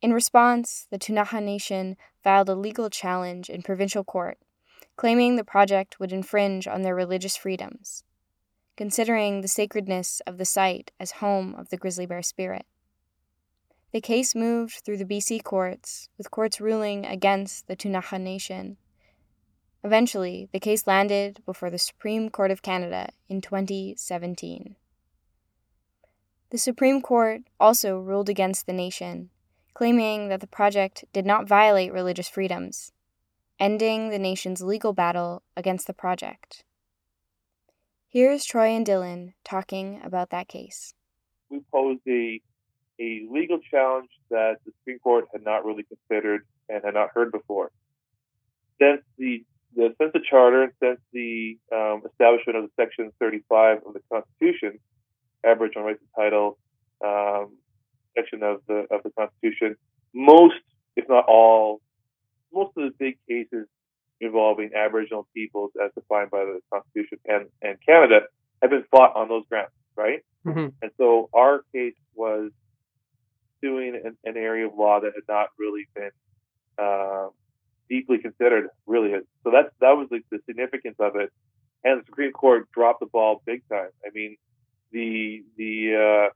In 0.00 0.14
response, 0.14 0.86
the 0.90 0.98
Ktunaxa 0.98 1.42
Nation 1.42 1.96
filed 2.22 2.48
a 2.48 2.54
legal 2.54 2.88
challenge 2.88 3.50
in 3.50 3.62
provincial 3.62 4.04
court, 4.04 4.38
claiming 5.00 5.36
the 5.36 5.42
project 5.42 5.98
would 5.98 6.12
infringe 6.12 6.68
on 6.68 6.82
their 6.82 6.94
religious 6.94 7.34
freedoms, 7.34 8.04
considering 8.76 9.40
the 9.40 9.48
sacredness 9.48 10.20
of 10.26 10.36
the 10.36 10.44
site 10.44 10.90
as 11.00 11.12
home 11.12 11.54
of 11.54 11.70
the 11.70 11.76
grizzly 11.78 12.04
bear 12.04 12.20
spirit. 12.20 12.66
The 13.94 14.02
case 14.02 14.34
moved 14.34 14.82
through 14.84 14.98
the 14.98 15.06
BC 15.06 15.42
courts, 15.42 16.10
with 16.18 16.30
courts 16.30 16.60
ruling 16.60 17.06
against 17.06 17.66
the 17.66 17.76
Ktunaxa 17.76 18.20
Nation. 18.20 18.76
Eventually, 19.82 20.50
the 20.52 20.60
case 20.60 20.86
landed 20.86 21.38
before 21.46 21.70
the 21.70 21.78
Supreme 21.78 22.28
Court 22.28 22.50
of 22.50 22.60
Canada 22.60 23.08
in 23.26 23.40
2017. 23.40 24.76
The 26.50 26.58
Supreme 26.58 27.00
Court 27.00 27.40
also 27.58 27.98
ruled 27.98 28.28
against 28.28 28.66
the 28.66 28.74
nation, 28.74 29.30
claiming 29.72 30.28
that 30.28 30.42
the 30.42 30.46
project 30.46 31.06
did 31.14 31.24
not 31.24 31.48
violate 31.48 31.90
religious 31.90 32.28
freedoms, 32.28 32.92
ending 33.60 34.08
the 34.08 34.18
nation's 34.18 34.62
legal 34.62 34.92
battle 34.92 35.42
against 35.56 35.86
the 35.86 35.92
project. 35.92 36.64
Here's 38.08 38.44
Troy 38.44 38.70
and 38.70 38.84
Dylan 38.84 39.34
talking 39.44 40.00
about 40.02 40.30
that 40.30 40.48
case. 40.48 40.94
We 41.50 41.60
posed 41.72 42.00
a 42.08 42.40
a 43.00 43.26
legal 43.30 43.58
challenge 43.70 44.10
that 44.30 44.56
the 44.66 44.72
Supreme 44.80 44.98
Court 44.98 45.26
had 45.32 45.42
not 45.42 45.64
really 45.64 45.84
considered 45.84 46.46
and 46.68 46.82
had 46.84 46.94
not 46.94 47.10
heard 47.14 47.32
before. 47.32 47.70
Since 48.80 49.02
the, 49.16 49.44
the 49.74 49.94
since 49.98 50.12
the 50.12 50.20
charter 50.28 50.72
since 50.82 51.00
the 51.12 51.56
um, 51.72 52.02
establishment 52.04 52.58
of 52.58 52.64
the 52.64 52.70
Section 52.76 53.10
35 53.18 53.78
of 53.86 53.94
the 53.94 54.00
Constitution, 54.12 54.78
Aboriginal 55.44 55.86
Rights 55.86 56.00
and 56.00 56.24
Title 56.24 56.58
um, 57.04 57.56
section 58.16 58.42
of 58.42 58.60
the 58.68 58.86
of 58.90 59.02
the 59.02 59.10
Constitution, 59.18 59.76
most, 60.14 60.60
if 60.96 61.08
not 61.08 61.24
all, 61.26 61.80
most 62.52 62.72
of 62.76 62.84
the 62.84 62.92
big 62.98 63.18
cases 63.28 63.66
involving 64.60 64.76
Aboriginal 64.76 65.26
peoples, 65.34 65.72
as 65.82 65.90
defined 65.94 66.30
by 66.30 66.44
the 66.44 66.60
Constitution 66.72 67.18
and, 67.26 67.46
and 67.62 67.78
Canada, 67.84 68.20
have 68.62 68.70
been 68.70 68.84
fought 68.90 69.16
on 69.16 69.28
those 69.28 69.44
grounds, 69.48 69.70
right? 69.96 70.20
Mm-hmm. 70.46 70.68
And 70.82 70.90
so 70.96 71.28
our 71.34 71.62
case 71.72 71.94
was 72.14 72.50
suing 73.62 73.94
an, 74.04 74.16
an, 74.24 74.36
area 74.36 74.66
of 74.66 74.72
law 74.76 75.00
that 75.00 75.12
had 75.14 75.24
not 75.28 75.48
really 75.58 75.86
been 75.94 76.10
uh, 76.78 77.28
deeply 77.88 78.18
considered. 78.18 78.68
Really, 78.86 79.12
so 79.44 79.50
that's 79.50 79.68
that 79.80 79.96
was 79.96 80.08
like 80.10 80.24
the 80.30 80.38
significance 80.46 80.96
of 80.98 81.16
it, 81.16 81.30
and 81.84 82.00
the 82.00 82.04
Supreme 82.06 82.32
Court 82.32 82.70
dropped 82.72 83.00
the 83.00 83.06
ball 83.06 83.42
big 83.44 83.62
time. 83.68 83.90
I 84.04 84.10
mean, 84.14 84.36
the 84.92 85.44
the 85.58 85.94
uh, 85.94 86.32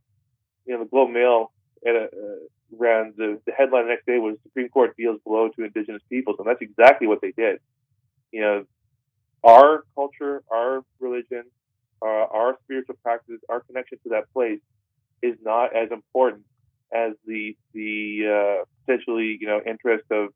you 0.67 0.75
know 0.75 0.85
the 0.85 0.91
Globe 0.91 1.11
Mail 1.11 1.53
at 1.87 1.95
a, 1.95 2.05
uh, 2.05 2.45
ran 2.77 3.15
the, 3.17 3.41
the 3.47 3.53
headline 3.53 3.85
the 3.85 3.91
next 3.91 4.07
day 4.07 4.19
was 4.19 4.37
Supreme 4.43 4.69
Court 4.69 4.95
deals 4.97 5.19
blow 5.25 5.49
to 5.49 5.65
Indigenous 5.65 6.03
peoples, 6.11 6.37
and 6.39 6.47
that's 6.47 6.61
exactly 6.61 7.07
what 7.07 7.21
they 7.23 7.33
did. 7.33 7.59
You 8.35 8.41
know, 8.41 8.65
our 9.45 9.85
culture, 9.95 10.43
our 10.51 10.83
religion, 10.99 11.45
uh, 12.03 12.27
our 12.35 12.59
spiritual 12.65 12.97
practices, 13.01 13.41
our 13.49 13.61
connection 13.61 13.99
to 14.03 14.09
that 14.09 14.25
place 14.33 14.59
is 15.23 15.37
not 15.41 15.77
as 15.77 15.93
important 15.93 16.43
as 16.93 17.13
the 17.25 17.57
the 17.73 18.25
uh, 18.27 18.65
potentially 18.85 19.39
you 19.41 19.47
know 19.47 19.61
interest 19.65 20.05
of 20.11 20.31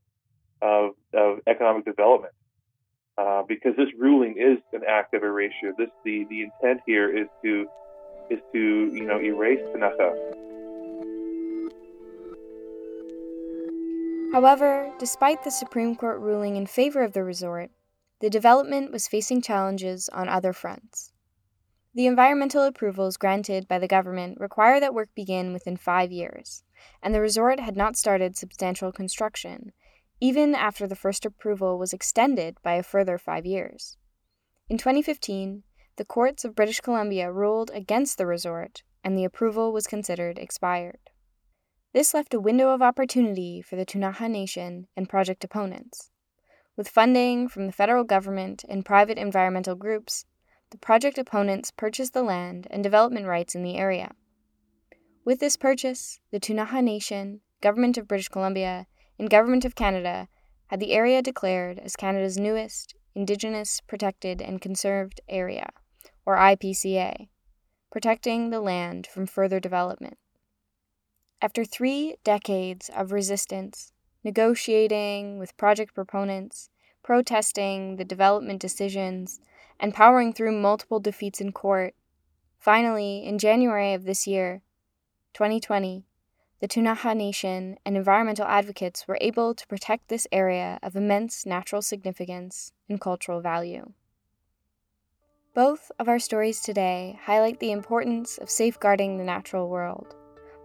of, 0.62 0.92
of 1.12 1.38
economic 1.48 1.84
development. 1.86 2.34
Uh, 3.16 3.42
because 3.48 3.74
this 3.76 3.88
ruling 3.98 4.36
is 4.38 4.58
an 4.72 4.82
act 4.88 5.12
of 5.12 5.24
erasure. 5.24 5.72
This 5.76 5.90
the, 6.04 6.24
the 6.30 6.42
intent 6.42 6.82
here 6.86 7.10
is 7.10 7.26
to 7.44 7.66
is 8.30 8.38
to 8.52 8.58
you 8.94 9.06
know 9.06 9.20
erase 9.20 9.58
Ktunaxa. 9.74 10.38
However, 14.32 14.92
despite 14.98 15.42
the 15.42 15.50
Supreme 15.50 15.96
Court 15.96 16.20
ruling 16.20 16.54
in 16.54 16.66
favor 16.66 17.02
of 17.02 17.12
the 17.12 17.24
resort, 17.24 17.70
the 18.20 18.30
development 18.30 18.90
was 18.90 19.06
facing 19.06 19.40
challenges 19.40 20.08
on 20.08 20.28
other 20.28 20.52
fronts. 20.52 21.12
The 21.94 22.06
environmental 22.06 22.62
approvals 22.62 23.16
granted 23.16 23.66
by 23.66 23.78
the 23.78 23.88
government 23.88 24.38
require 24.40 24.80
that 24.80 24.94
work 24.94 25.08
begin 25.14 25.52
within 25.52 25.76
five 25.76 26.12
years, 26.12 26.62
and 27.02 27.14
the 27.14 27.20
resort 27.20 27.60
had 27.60 27.76
not 27.76 27.96
started 27.96 28.36
substantial 28.36 28.92
construction, 28.92 29.72
even 30.20 30.54
after 30.54 30.86
the 30.86 30.96
first 30.96 31.24
approval 31.24 31.78
was 31.78 31.92
extended 31.92 32.56
by 32.62 32.74
a 32.74 32.82
further 32.82 33.18
five 33.18 33.46
years. 33.46 33.96
In 34.68 34.78
2015, 34.78 35.62
the 35.96 36.04
courts 36.04 36.44
of 36.44 36.54
British 36.54 36.80
Columbia 36.80 37.32
ruled 37.32 37.70
against 37.72 38.18
the 38.18 38.26
resort, 38.26 38.82
and 39.02 39.16
the 39.16 39.24
approval 39.24 39.72
was 39.72 39.86
considered 39.86 40.38
expired. 40.38 41.10
This 41.94 42.14
left 42.14 42.34
a 42.34 42.40
window 42.40 42.70
of 42.70 42.82
opportunity 42.82 43.62
for 43.62 43.76
the 43.76 43.86
Ktunaxa 43.86 44.30
Nation 44.30 44.88
and 44.96 45.08
project 45.08 45.42
opponents. 45.42 46.10
With 46.78 46.88
funding 46.88 47.48
from 47.48 47.66
the 47.66 47.72
federal 47.72 48.04
government 48.04 48.64
and 48.68 48.84
private 48.84 49.18
environmental 49.18 49.74
groups, 49.74 50.24
the 50.70 50.78
project 50.78 51.18
opponents 51.18 51.72
purchased 51.72 52.14
the 52.14 52.22
land 52.22 52.68
and 52.70 52.84
development 52.84 53.26
rights 53.26 53.56
in 53.56 53.64
the 53.64 53.76
area. 53.76 54.12
With 55.24 55.40
this 55.40 55.56
purchase, 55.56 56.20
the 56.30 56.38
Ktunaxa 56.38 56.84
Nation, 56.84 57.40
Government 57.60 57.98
of 57.98 58.06
British 58.06 58.28
Columbia, 58.28 58.86
and 59.18 59.28
Government 59.28 59.64
of 59.64 59.74
Canada 59.74 60.28
had 60.68 60.78
the 60.78 60.92
area 60.92 61.20
declared 61.20 61.80
as 61.80 61.96
Canada's 61.96 62.38
newest 62.38 62.94
Indigenous 63.12 63.80
Protected 63.80 64.40
and 64.40 64.60
Conserved 64.60 65.20
Area, 65.28 65.70
or 66.24 66.36
IPCA, 66.36 67.26
protecting 67.90 68.50
the 68.50 68.60
land 68.60 69.08
from 69.08 69.26
further 69.26 69.58
development. 69.58 70.16
After 71.42 71.64
three 71.64 72.18
decades 72.22 72.88
of 72.94 73.10
resistance, 73.10 73.92
negotiating 74.28 75.38
with 75.38 75.56
project 75.56 75.94
proponents, 75.94 76.68
protesting 77.02 77.96
the 77.96 78.04
development 78.04 78.60
decisions, 78.60 79.40
and 79.80 79.94
powering 79.94 80.34
through 80.34 80.52
multiple 80.52 81.00
defeats 81.00 81.40
in 81.40 81.50
court, 81.50 81.94
finally, 82.58 83.24
in 83.24 83.38
January 83.38 83.94
of 83.94 84.04
this 84.04 84.26
year, 84.26 84.60
2020, 85.32 86.04
the 86.60 86.68
Ktunaxa 86.68 87.16
Nation 87.16 87.78
and 87.86 87.96
environmental 87.96 88.44
advocates 88.44 89.08
were 89.08 89.16
able 89.22 89.54
to 89.54 89.66
protect 89.66 90.08
this 90.08 90.26
area 90.30 90.78
of 90.82 90.94
immense 90.94 91.46
natural 91.46 91.80
significance 91.80 92.72
and 92.86 93.00
cultural 93.00 93.40
value. 93.40 93.94
Both 95.54 95.90
of 95.98 96.06
our 96.06 96.18
stories 96.18 96.60
today 96.60 97.18
highlight 97.24 97.60
the 97.60 97.72
importance 97.72 98.36
of 98.36 98.50
safeguarding 98.50 99.16
the 99.16 99.24
natural 99.24 99.70
world, 99.70 100.14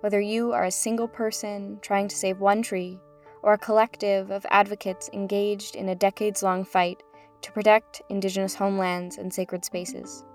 whether 0.02 0.19
you 0.19 0.52
are 0.52 0.65
a 0.65 0.71
single 0.71 1.08
person 1.08 1.80
trying 1.82 2.10
to 2.10 2.17
save 2.17 2.41
one 2.41 2.62
tree 2.62 2.99
or 3.43 3.53
a 3.53 3.58
collective 3.58 4.32
of 4.32 4.45
advocates 4.49 5.10
engaged 5.13 5.75
in 5.75 5.89
a 5.89 5.95
decades 5.95 6.41
long 6.41 6.63
fight 6.63 7.03
to 7.41 7.51
protect 7.51 8.01
Indigenous 8.10 8.56
homelands 8.56 9.17
and 9.17 9.32
sacred 9.32 9.63
spaces. 9.63 10.25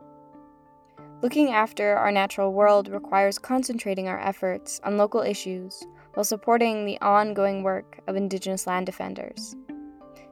Looking 1.20 1.50
after 1.50 1.96
our 1.96 2.12
natural 2.12 2.52
world 2.52 2.88
requires 2.88 3.38
concentrating 3.38 4.06
our 4.06 4.20
efforts 4.20 4.80
on 4.84 4.96
local 4.96 5.22
issues 5.22 5.84
while 6.14 6.22
supporting 6.22 6.84
the 6.84 7.00
ongoing 7.00 7.64
work 7.64 7.98
of 8.06 8.14
Indigenous 8.14 8.66
land 8.66 8.86
defenders. 8.86 9.56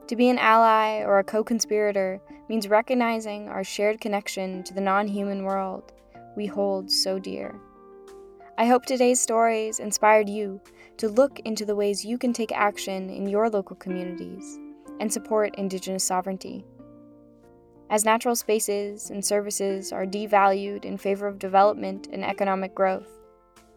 To 0.07 0.15
be 0.15 0.29
an 0.29 0.39
ally 0.39 1.03
or 1.03 1.19
a 1.19 1.25
co 1.25 1.43
conspirator 1.43 2.21
means 2.49 2.69
recognizing 2.69 3.49
our 3.49 3.65
shared 3.65 4.01
connection 4.01 4.62
to 4.62 4.75
the 4.75 4.81
non 4.81 5.09
human 5.09 5.43
world 5.43 5.93
we 6.37 6.47
hold 6.47 6.91
so 6.91 7.19
dear. 7.19 7.59
I 8.59 8.67
hope 8.67 8.87
today's 8.87 9.21
stories 9.21 9.81
inspired 9.81 10.29
you 10.29 10.61
to 10.99 11.09
look 11.09 11.41
into 11.41 11.65
the 11.65 11.77
ways 11.77 12.05
you 12.05 12.19
can 12.19 12.33
take 12.33 12.53
action 12.53 13.11
in 13.11 13.27
your 13.29 13.51
local 13.51 13.77
communities 13.77 14.59
and 15.01 15.13
support 15.13 15.55
Indigenous 15.57 16.05
sovereignty. 16.05 16.65
As 17.91 18.05
natural 18.05 18.35
spaces 18.35 19.11
and 19.11 19.25
services 19.25 19.93
are 19.93 20.07
devalued 20.07 20.85
in 20.85 20.97
favor 20.97 21.27
of 21.27 21.39
development 21.39 22.09
and 22.13 22.25
economic 22.25 22.75
growth, 22.75 23.09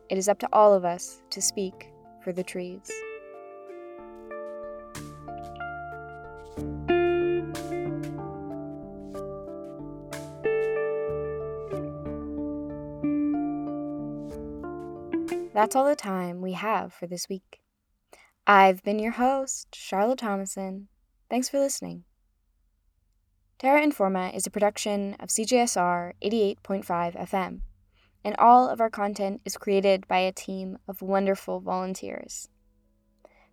it 0.09 0.17
is 0.17 0.27
up 0.27 0.39
to 0.39 0.49
all 0.51 0.73
of 0.73 0.85
us 0.85 1.21
to 1.29 1.41
speak 1.41 1.91
for 2.23 2.33
the 2.33 2.43
trees. 2.43 2.89
That's 15.59 15.75
all 15.75 15.83
the 15.83 15.93
time 15.93 16.39
we 16.39 16.53
have 16.53 16.93
for 16.93 17.05
this 17.05 17.27
week. 17.27 17.59
I've 18.47 18.81
been 18.81 18.97
your 18.97 19.11
host, 19.11 19.75
Charlotte 19.75 20.19
Thomason. 20.19 20.87
Thanks 21.29 21.49
for 21.49 21.59
listening. 21.59 22.05
Terra 23.57 23.85
Informa 23.85 24.33
is 24.33 24.47
a 24.47 24.51
production 24.51 25.17
of 25.19 25.27
CJSR 25.27 26.13
88.5 26.23 26.85
FM, 27.27 27.59
and 28.23 28.37
all 28.37 28.69
of 28.69 28.79
our 28.79 28.89
content 28.89 29.41
is 29.43 29.57
created 29.57 30.07
by 30.07 30.19
a 30.19 30.31
team 30.31 30.77
of 30.87 31.01
wonderful 31.01 31.59
volunteers. 31.59 32.47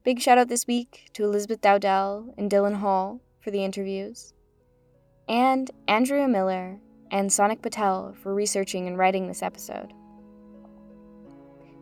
Big 0.04 0.20
shout 0.20 0.38
out 0.38 0.46
this 0.46 0.68
week 0.68 1.08
to 1.14 1.24
Elizabeth 1.24 1.60
Dowdell 1.60 2.32
and 2.38 2.48
Dylan 2.48 2.76
Hall 2.76 3.20
for 3.40 3.50
the 3.50 3.64
interviews, 3.64 4.32
and 5.28 5.72
Andrea 5.88 6.28
Miller 6.28 6.78
and 7.10 7.32
Sonic 7.32 7.62
Patel 7.62 8.14
for 8.22 8.32
researching 8.32 8.86
and 8.86 8.96
writing 8.96 9.26
this 9.26 9.42
episode. 9.42 9.92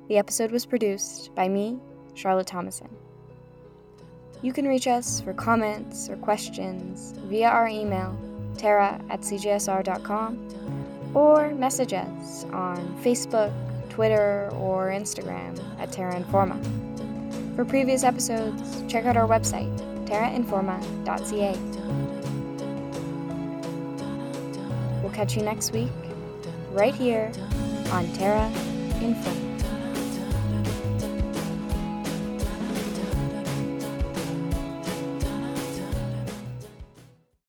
The 0.08 0.18
episode 0.18 0.50
was 0.50 0.66
produced 0.66 1.34
by 1.34 1.48
me, 1.48 1.78
Charlotte 2.12 2.46
Thomason. 2.46 2.88
You 4.42 4.52
can 4.52 4.68
reach 4.68 4.86
us 4.86 5.22
for 5.22 5.32
comments 5.32 6.10
or 6.10 6.16
questions 6.16 7.14
via 7.24 7.48
our 7.48 7.68
email, 7.68 8.14
terra 8.58 9.00
at 9.08 9.20
cjsr.com, 9.20 11.12
or 11.14 11.54
message 11.54 11.94
us 11.94 12.44
on 12.52 12.76
Facebook, 13.02 13.50
Twitter, 13.88 14.50
or 14.54 14.88
Instagram 14.88 15.58
at 15.78 15.90
Terra 15.90 16.14
Informa. 16.20 16.60
For 17.56 17.64
previous 17.64 18.04
episodes, 18.04 18.82
check 18.86 19.06
out 19.06 19.16
our 19.16 19.26
website, 19.26 19.74
terrainforma.ca. 20.06 21.56
We'll 25.00 25.12
catch 25.12 25.34
you 25.34 25.42
next 25.42 25.72
week, 25.72 25.92
right 26.72 26.94
here 26.94 27.32
on 27.90 28.06
Terra 28.12 28.50
Informa. 29.00 29.53